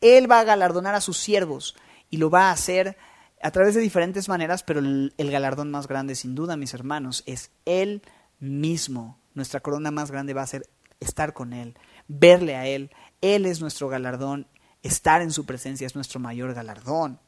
Él 0.00 0.30
va 0.30 0.40
a 0.40 0.44
galardonar 0.44 0.96
a 0.96 1.00
sus 1.00 1.18
siervos 1.18 1.76
y 2.10 2.16
lo 2.16 2.30
va 2.30 2.48
a 2.48 2.52
hacer 2.52 2.96
a 3.40 3.52
través 3.52 3.76
de 3.76 3.80
diferentes 3.80 4.28
maneras, 4.28 4.64
pero 4.64 4.80
el, 4.80 5.14
el 5.16 5.30
galardón 5.30 5.70
más 5.70 5.86
grande, 5.86 6.16
sin 6.16 6.34
duda, 6.34 6.56
mis 6.56 6.74
hermanos, 6.74 7.22
es 7.26 7.52
Él 7.64 8.02
mismo. 8.40 9.20
Nuestra 9.34 9.60
corona 9.60 9.92
más 9.92 10.10
grande 10.10 10.34
va 10.34 10.42
a 10.42 10.48
ser 10.48 10.68
estar 10.98 11.32
con 11.32 11.52
Él, 11.52 11.78
verle 12.08 12.56
a 12.56 12.66
Él. 12.66 12.90
Él 13.20 13.46
es 13.46 13.60
nuestro 13.60 13.88
galardón 13.88 14.48
Estar 14.84 15.22
en 15.22 15.32
su 15.32 15.46
presencia 15.46 15.86
es 15.86 15.94
nuestro 15.94 16.20
mayor 16.20 16.52
galardón. 16.52 17.18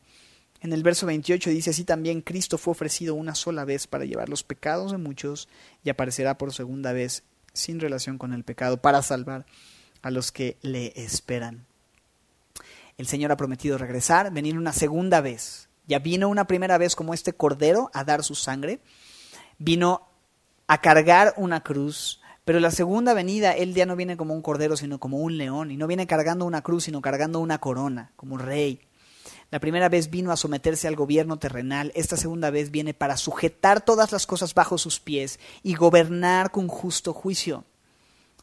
En 0.61 0.75
el 0.75 0.83
verso 0.83 1.07
28 1.07 1.49
dice, 1.49 1.71
así 1.71 1.85
también 1.85 2.21
Cristo 2.21 2.59
fue 2.59 2.73
ofrecido 2.73 3.15
una 3.15 3.35
sola 3.35 3.65
vez 3.65 3.87
para 3.87 4.05
llevar 4.05 4.29
los 4.29 4.43
pecados 4.43 4.93
de 4.93 4.99
muchos 4.99 5.49
y 5.83 5.89
aparecerá 5.89 6.37
por 6.37 6.53
segunda 6.53 6.93
vez 6.93 7.25
sin 7.55 7.81
relación 7.81 8.19
con 8.19 8.35
el 8.35 8.45
pecado 8.45 8.77
para 8.77 9.03
salvar 9.03 9.47
a 10.03 10.11
los 10.11 10.33
que 10.33 10.59
le 10.61 10.93
esperan. 10.97 11.65
El 12.99 13.07
Señor 13.07 13.33
ha 13.33 13.39
prometido 13.39 13.79
regresar, 13.79 14.31
venir 14.33 14.59
una 14.59 14.75
segunda 14.75 15.23
vez. 15.23 15.71
Ya 15.87 15.99
vino 15.99 16.29
una 16.29 16.47
primera 16.47 16.77
vez 16.77 16.95
como 16.95 17.15
este 17.15 17.33
cordero 17.33 17.91
a 17.95 18.05
dar 18.05 18.23
su 18.23 18.35
sangre, 18.35 18.81
vino 19.59 20.07
a 20.67 20.83
cargar 20.83 21.33
una 21.39 21.63
cruz, 21.63 22.21
pero 22.47 22.61
la 22.61 22.71
segunda 22.71 23.13
venida, 23.13 23.57
Él 23.57 23.75
ya 23.75 23.87
no 23.87 23.97
viene 23.97 24.17
como 24.17 24.33
un 24.33 24.41
cordero, 24.41 24.77
sino 24.77 25.01
como 25.01 25.19
un 25.19 25.37
león, 25.37 25.73
y 25.73 25.77
no 25.77 25.89
viene 25.89 26.07
cargando 26.07 26.45
una 26.45 26.63
cruz, 26.63 26.85
sino 26.85 27.03
cargando 27.03 27.41
una 27.41 27.59
corona, 27.59 28.13
como 28.15 28.39
rey. 28.39 28.81
La 29.51 29.59
primera 29.59 29.89
vez 29.89 30.11
vino 30.11 30.31
a 30.31 30.37
someterse 30.37 30.87
al 30.87 30.95
gobierno 30.95 31.41
terrenal, 31.41 31.91
esta 31.97 32.17
segunda 32.17 32.51
vez 32.51 32.71
viene 32.71 32.95
para 32.95 33.17
sujetar 33.17 33.81
todas 33.81 34.13
las 34.13 34.29
cosas 34.29 34.55
bajo 34.55 34.79
sus 34.79 35.01
pies 35.01 35.41
y 35.65 35.75
gobernar 35.75 36.53
con 36.53 36.69
justo 36.69 37.13
juicio. 37.13 37.65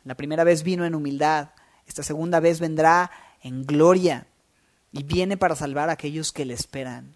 La 0.04 0.16
primera 0.16 0.44
vez 0.44 0.64
vino 0.64 0.84
en 0.84 0.96
humildad, 0.96 1.52
esta 1.88 2.04
segunda 2.04 2.42
vez 2.42 2.60
vendrá 2.60 3.10
en 3.42 3.66
gloria 3.66 4.28
y 4.92 5.04
viene 5.04 5.38
para 5.38 5.56
salvar 5.56 5.90
a 5.90 5.94
aquellos 5.94 6.34
que 6.34 6.44
le 6.44 6.56
esperan. 6.56 7.16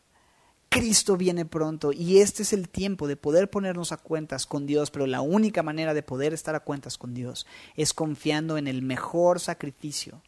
Cristo 0.77 1.17
viene 1.17 1.45
pronto 1.45 1.91
y 1.91 2.19
este 2.19 2.43
es 2.43 2.53
el 2.53 2.69
tiempo 2.69 3.07
de 3.07 3.15
poder 3.15 3.49
ponernos 3.49 3.91
a 3.91 3.97
cuentas 3.97 4.45
con 4.45 4.67
Dios, 4.67 4.91
pero 4.91 5.07
la 5.07 5.21
única 5.21 5.63
manera 5.63 5.95
de 5.95 6.03
poder 6.03 6.33
estar 6.33 6.53
a 6.53 6.59
cuentas 6.59 6.97
con 6.99 7.15
Dios 7.15 7.47
es 7.75 7.93
confiando 7.93 8.57
en 8.57 8.67
el 8.67 8.83
mejor 8.83 9.39
sacrificio, 9.39 10.21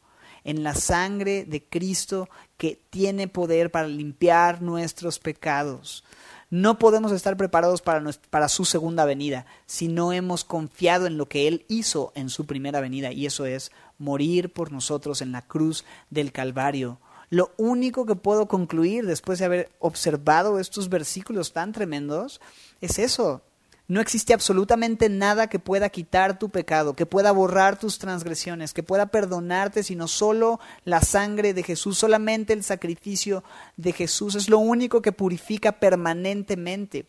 en 0.44 0.64
la 0.64 0.74
sangre 0.74 1.46
de 1.46 1.64
Cristo 1.64 2.30
que 2.58 2.82
tiene 2.90 3.28
poder 3.28 3.70
para 3.70 3.88
limpiar 3.88 4.64
nuestros 4.64 5.20
pecados. 5.20 6.04
No 6.50 6.80
podemos 6.80 7.12
estar 7.12 7.38
preparados 7.38 7.84
para, 7.84 8.04
para, 8.32 8.50
su 8.50 8.66
segunda 8.66 9.06
venida 9.06 9.46
si 9.68 9.88
no 9.88 10.14
hemos 10.14 10.44
confiado 10.44 11.06
en 11.06 11.18
lo 11.18 11.28
que 11.28 11.48
Él 11.48 11.64
hizo 11.68 12.12
en 12.16 12.30
su 12.30 12.48
primera 12.48 12.82
venida, 12.82 13.12
y 13.12 13.28
eso 13.28 13.46
es 13.46 13.72
morir 14.00 14.52
por 14.52 14.72
nosotros 14.72 15.22
en 15.22 15.32
la 15.32 15.44
cruz 15.44 15.86
del 16.10 16.32
Calvario. 16.32 17.00
Lo 17.30 17.52
único 17.58 18.06
que 18.06 18.16
puedo 18.16 18.48
concluir 18.48 19.06
después 19.06 19.40
de 19.40 19.46
haber 19.46 19.72
observado 19.80 20.60
estos 20.60 20.90
versículos 20.90 21.54
tan 21.54 21.72
tremendos 21.72 22.42
es 22.82 22.98
eso. 22.98 23.42
No 23.88 24.02
existe 24.02 24.36
absolutamente 24.36 25.10
nada 25.10 25.48
que 25.48 25.58
pueda 25.58 25.90
quitar 25.90 26.38
tu 26.38 26.50
pecado, 26.50 26.96
que 26.96 27.08
pueda 27.08 27.32
borrar 27.32 27.80
tus 27.80 27.98
transgresiones, 27.98 28.72
que 28.72 28.84
pueda 28.84 29.08
perdonarte, 29.08 29.82
sino 29.82 30.08
solo 30.08 30.60
la 30.86 31.02
sangre 31.02 31.56
de 31.56 31.64
Jesús, 31.64 31.98
solamente 31.98 32.54
el 32.54 32.64
sacrificio 32.64 33.44
de 33.78 33.92
Jesús. 33.92 34.36
Es 34.36 34.48
lo 34.48 34.60
único 34.60 35.02
que 35.02 35.12
purifica 35.12 35.80
permanentemente. 35.80 37.08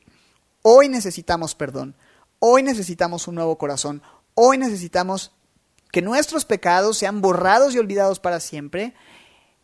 Hoy 0.63 0.89
necesitamos 0.89 1.55
perdón, 1.55 1.97
hoy 2.39 2.63
necesitamos 2.63 3.29
un 3.29 3.35
nuevo 3.35 3.59
corazón, 3.59 4.03
hoy 4.35 4.57
necesitamos 4.57 5.33
que 5.93 6.01
nuestros 6.01 6.47
pecados 6.47 6.97
sean 6.97 7.21
borrados 7.21 7.75
y 7.75 7.79
olvidados 7.79 8.21
para 8.21 8.41
siempre. 8.41 8.95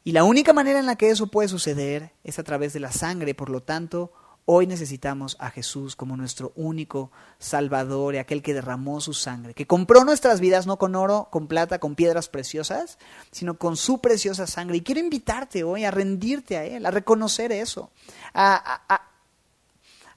Y 0.07 0.13
la 0.13 0.23
única 0.23 0.53
manera 0.53 0.79
en 0.79 0.87
la 0.87 0.95
que 0.95 1.11
eso 1.11 1.27
puede 1.27 1.49
suceder 1.49 2.13
es 2.23 2.39
a 2.39 2.45
través 2.45 2.73
de 2.73 2.79
la 2.79 2.93
sangre. 2.93 3.35
Por 3.35 3.51
lo 3.51 3.65
tanto, 3.65 4.13
Hoy 4.49 4.69
necesitamos 4.69 5.37
a 5.41 5.51
Jesús 5.51 5.97
como 5.97 6.17
nuestro 6.17 6.53
único 6.55 7.11
Salvador 7.41 8.15
y 8.15 8.19
aquel 8.19 8.43
que 8.43 8.55
derramó 8.55 9.01
su 9.01 9.13
sangre, 9.13 9.55
que 9.55 9.67
compró 9.67 10.05
nuestras 10.05 10.39
vidas 10.39 10.69
no 10.69 10.79
con 10.79 10.95
oro, 10.95 11.27
con 11.33 11.49
plata, 11.49 11.81
con 11.81 11.97
piedras 11.97 12.29
preciosas, 12.29 12.97
sino 13.33 13.59
con 13.59 13.77
su 13.77 14.01
preciosa 14.01 14.47
sangre. 14.47 14.77
Y 14.77 14.83
quiero 14.83 15.01
invitarte 15.01 15.65
hoy 15.65 15.83
a 15.83 15.91
rendirte 15.91 16.57
a 16.57 16.65
Él, 16.65 16.87
a 16.87 16.93
reconocer 16.93 17.51
eso, 17.51 17.91
a, 18.35 19.03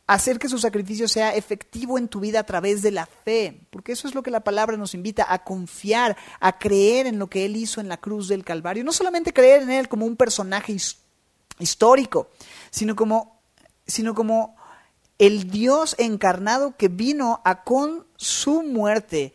hacer 0.10 0.39
que 0.39 0.49
su 0.49 0.57
sacrificio 0.57 1.07
sea 1.07 1.36
efectivo 1.36 1.99
en 1.99 2.07
tu 2.07 2.20
vida 2.20 2.39
a 2.39 2.43
través 2.43 2.82
de 2.82 2.89
la 2.89 3.05
fe, 3.05 3.62
porque 3.70 3.91
eso 3.91 4.07
es 4.07 4.16
lo 4.16 4.24
que 4.24 4.32
la 4.32 4.39
palabra 4.39 4.76
nos 4.76 4.95
invita 4.95 5.32
a 5.32 5.43
confiar, 5.43 6.18
a 6.39 6.57
creer 6.57 7.05
en 7.05 7.20
lo 7.20 7.30
que 7.30 7.45
Él 7.45 7.55
hizo 7.55 7.80
en 7.80 7.88
la 7.88 7.97
cruz 7.97 8.28
del 8.28 8.43
Calvario. 8.43 8.84
No 8.84 8.91
solamente 8.91 9.34
creer 9.34 9.62
en 9.62 9.70
Él 9.70 9.88
como 9.88 10.07
un 10.07 10.16
personaje 10.16 10.76
histórico, 11.60 12.32
sino 12.72 12.95
como 12.95 13.39
sino 13.86 14.16
como 14.16 14.55
el 15.20 15.51
Dios 15.51 15.95
encarnado 15.99 16.76
que 16.76 16.88
vino 16.88 17.41
a 17.45 17.64
con 17.64 18.07
su 18.16 18.64
muerte 18.64 19.34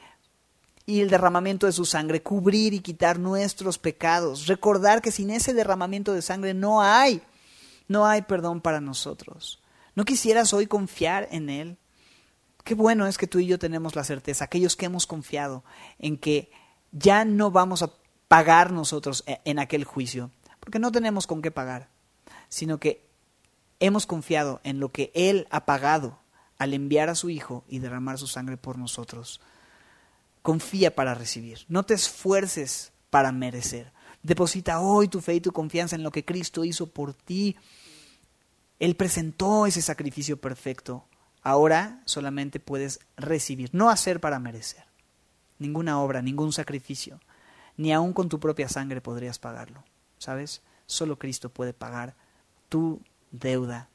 y 0.87 1.03
el 1.03 1.11
derramamiento 1.11 1.67
de 1.67 1.73
su 1.73 1.85
sangre 1.85 2.21
cubrir 2.21 2.75
y 2.75 2.81
quitar 2.81 3.21
nuestros 3.21 3.79
pecados. 3.79 4.49
Recordar 4.49 5.03
que 5.03 5.13
sin 5.13 5.31
ese 5.31 5.55
derramamiento 5.55 6.13
de 6.13 6.23
sangre 6.23 6.53
no 6.53 6.83
hay, 6.83 7.23
no 7.87 8.07
hay 8.07 8.23
perdón 8.23 8.61
para 8.61 8.81
nosotros. 8.81 9.61
¿No 9.95 10.05
quisieras 10.05 10.53
hoy 10.53 10.67
confiar 10.67 11.29
en 11.31 11.51
Él? 11.51 11.79
Qué 12.65 12.75
bueno 12.75 13.07
es 13.07 13.19
que 13.19 13.27
tú 13.27 13.39
y 13.39 13.47
yo 13.47 13.59
tenemos 13.59 13.95
la 13.95 14.05
certeza, 14.05 14.45
aquellos 14.45 14.77
que 14.77 14.87
hemos 14.87 15.07
confiado 15.07 15.65
en 15.99 16.17
que 16.17 16.51
ya 16.93 17.25
no 17.25 17.51
vamos 17.51 17.83
a 17.83 17.93
pagar 18.29 18.73
nosotros 18.73 19.23
e-, 19.27 19.41
en 19.45 19.59
aquel 19.59 19.85
juicio, 19.85 20.31
porque 20.61 20.79
no 20.79 20.91
tenemos 20.91 21.27
con 21.27 21.43
qué 21.43 21.51
pagar, 21.51 21.89
sino 22.49 22.79
que 22.79 23.07
hemos 23.81 24.07
confiado 24.07 24.61
en 24.65 24.81
lo 24.81 24.91
que 24.91 25.13
Él 25.15 25.47
ha 25.51 25.67
pagado 25.67 26.19
al 26.59 26.73
enviar 26.73 27.11
a 27.11 27.15
su 27.15 27.31
Hijo 27.31 27.65
y 27.69 27.81
derramar 27.81 28.19
su 28.19 28.27
sangre 28.27 28.57
por 28.57 28.79
nosotros. 28.79 29.41
Confía 30.43 30.95
para 30.95 31.15
recibir. 31.15 31.65
No 31.69 31.85
te 31.85 31.95
esfuerces 31.95 32.93
para 33.11 33.33
merecer. 33.33 33.93
Deposita 34.23 34.81
hoy 34.81 35.09
tu 35.09 35.21
fe 35.21 35.35
y 35.35 35.41
tu 35.41 35.53
confianza 35.53 35.97
en 35.97 36.03
lo 36.03 36.11
que 36.11 36.25
Cristo 36.25 36.65
hizo 36.65 36.87
por 36.87 37.13
ti. 37.13 37.57
Él 38.79 38.97
presentó 38.97 39.67
ese 39.67 39.83
sacrificio 39.83 40.41
perfecto. 40.41 41.07
Ahora 41.43 42.03
solamente 42.07 42.61
puedes 42.61 43.01
recibir, 43.17 43.71
no 43.73 43.91
hacer 43.91 44.21
para 44.21 44.39
merecer. 44.39 44.85
Ninguna 45.59 46.01
obra, 46.01 46.23
ningún 46.23 46.53
sacrificio, 46.53 47.21
ni 47.77 47.93
aun 47.93 48.13
con 48.13 48.29
tu 48.29 48.41
propia 48.41 48.69
sangre 48.69 49.01
podrías 49.01 49.39
pagarlo. 49.39 49.85
¿Sabes? 50.19 50.63
Solo 50.87 51.19
Cristo 51.19 51.51
puede 51.51 51.73
pagar 51.73 52.15
tu 52.69 53.01
deuda. 53.31 53.89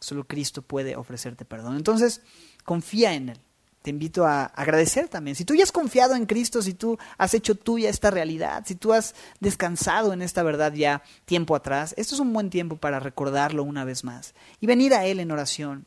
Solo 0.00 0.24
Cristo 0.24 0.62
puede 0.62 0.96
ofrecerte 0.96 1.44
perdón. 1.44 1.76
Entonces, 1.76 2.22
confía 2.64 3.14
en 3.14 3.30
Él. 3.30 3.40
Te 3.86 3.90
invito 3.90 4.26
a 4.26 4.46
agradecer 4.46 5.06
también. 5.06 5.36
Si 5.36 5.44
tú 5.44 5.54
ya 5.54 5.62
has 5.62 5.70
confiado 5.70 6.16
en 6.16 6.26
Cristo, 6.26 6.60
si 6.60 6.74
tú 6.74 6.98
has 7.18 7.34
hecho 7.34 7.54
tuya 7.54 7.88
esta 7.88 8.10
realidad, 8.10 8.64
si 8.66 8.74
tú 8.74 8.92
has 8.92 9.14
descansado 9.38 10.12
en 10.12 10.22
esta 10.22 10.42
verdad 10.42 10.72
ya 10.72 11.04
tiempo 11.24 11.54
atrás, 11.54 11.94
esto 11.96 12.16
es 12.16 12.20
un 12.20 12.32
buen 12.32 12.50
tiempo 12.50 12.78
para 12.78 12.98
recordarlo 12.98 13.62
una 13.62 13.84
vez 13.84 14.02
más 14.02 14.34
y 14.58 14.66
venir 14.66 14.92
a 14.92 15.06
Él 15.06 15.20
en 15.20 15.30
oración 15.30 15.86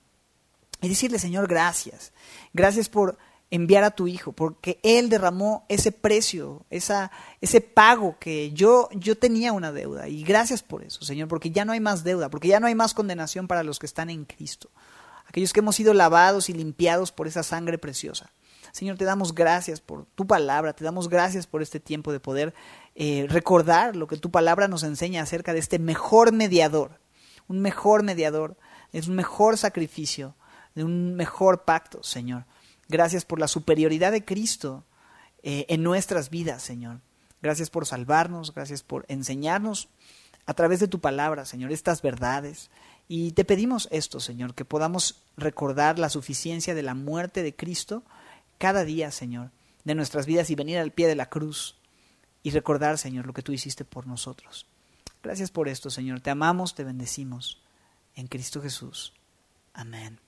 y 0.81 0.87
decirle, 0.87 1.19
Señor, 1.19 1.49
gracias. 1.49 2.13
Gracias 2.53 2.87
por 2.87 3.17
enviar 3.51 3.83
a 3.83 3.91
tu 3.91 4.07
hijo, 4.07 4.31
porque 4.31 4.79
Él 4.81 5.09
derramó 5.09 5.65
ese 5.67 5.91
precio, 5.91 6.65
esa, 6.69 7.11
ese 7.41 7.59
pago 7.59 8.15
que 8.17 8.53
yo, 8.53 8.87
yo 8.93 9.17
tenía 9.17 9.51
una 9.51 9.73
deuda. 9.73 10.07
Y 10.07 10.23
gracias 10.23 10.63
por 10.63 10.85
eso, 10.85 11.03
Señor, 11.03 11.27
porque 11.27 11.51
ya 11.51 11.65
no 11.65 11.73
hay 11.73 11.81
más 11.81 12.05
deuda, 12.05 12.29
porque 12.29 12.47
ya 12.47 12.61
no 12.61 12.67
hay 12.67 12.75
más 12.75 12.93
condenación 12.93 13.49
para 13.49 13.63
los 13.63 13.77
que 13.77 13.87
están 13.87 14.09
en 14.09 14.23
Cristo, 14.23 14.69
aquellos 15.29 15.53
que 15.53 15.59
hemos 15.61 15.75
sido 15.75 15.93
lavados 15.93 16.49
y 16.49 16.53
limpiados 16.53 17.11
por 17.11 17.27
esa 17.27 17.43
sangre 17.43 17.77
preciosa. 17.77 18.31
Señor, 18.71 18.97
te 18.97 19.05
damos 19.05 19.33
gracias 19.33 19.79
por 19.79 20.05
tu 20.15 20.27
palabra, 20.27 20.73
te 20.73 20.83
damos 20.83 21.07
gracias 21.07 21.47
por 21.47 21.61
este 21.61 21.79
tiempo 21.79 22.11
de 22.11 22.19
poder 22.19 22.53
eh, 22.95 23.25
recordar 23.29 23.95
lo 23.95 24.07
que 24.07 24.17
tu 24.17 24.31
palabra 24.31 24.67
nos 24.67 24.83
enseña 24.83 25.23
acerca 25.23 25.53
de 25.53 25.59
este 25.59 25.79
mejor 25.79 26.33
mediador, 26.33 26.99
un 27.47 27.61
mejor 27.61 28.03
mediador, 28.03 28.57
es 28.91 29.07
un 29.07 29.15
mejor 29.15 29.57
sacrificio, 29.57 30.35
de 30.75 30.83
un 30.83 31.15
mejor 31.15 31.63
pacto, 31.63 32.03
Señor. 32.03 32.45
Gracias 32.87 33.25
por 33.25 33.39
la 33.39 33.47
superioridad 33.47 34.11
de 34.11 34.25
Cristo 34.25 34.83
eh, 35.43 35.65
en 35.69 35.83
nuestras 35.83 36.29
vidas, 36.29 36.61
Señor. 36.61 37.01
Gracias 37.41 37.69
por 37.69 37.85
salvarnos, 37.85 38.53
gracias 38.53 38.83
por 38.83 39.05
enseñarnos 39.07 39.89
a 40.45 40.53
través 40.53 40.79
de 40.79 40.87
tu 40.87 40.99
palabra, 40.99 41.45
Señor, 41.45 41.71
estas 41.71 42.01
verdades. 42.01 42.69
Y 43.11 43.31
te 43.31 43.43
pedimos 43.43 43.87
esto, 43.91 44.19
Señor, 44.19 44.53
que 44.53 44.65
podamos 44.65 45.23
recordar 45.35 45.97
la 45.97 46.09
suficiencia 46.09 46.75
de 46.75 46.83
la 46.83 46.93
muerte 46.93 47.41
de 47.41 47.55
Cristo 47.55 48.03
cada 48.59 48.85
día, 48.85 49.11
Señor, 49.11 49.49
de 49.83 49.95
nuestras 49.95 50.27
vidas 50.27 50.51
y 50.51 50.55
venir 50.55 50.77
al 50.77 50.91
pie 50.91 51.07
de 51.07 51.15
la 51.15 51.27
cruz 51.27 51.75
y 52.43 52.51
recordar, 52.51 52.99
Señor, 52.99 53.25
lo 53.25 53.33
que 53.33 53.41
tú 53.41 53.51
hiciste 53.51 53.83
por 53.83 54.05
nosotros. 54.05 54.67
Gracias 55.23 55.49
por 55.49 55.67
esto, 55.67 55.89
Señor. 55.89 56.21
Te 56.21 56.29
amamos, 56.29 56.75
te 56.75 56.83
bendecimos. 56.83 57.59
En 58.15 58.27
Cristo 58.27 58.61
Jesús. 58.61 59.13
Amén. 59.73 60.19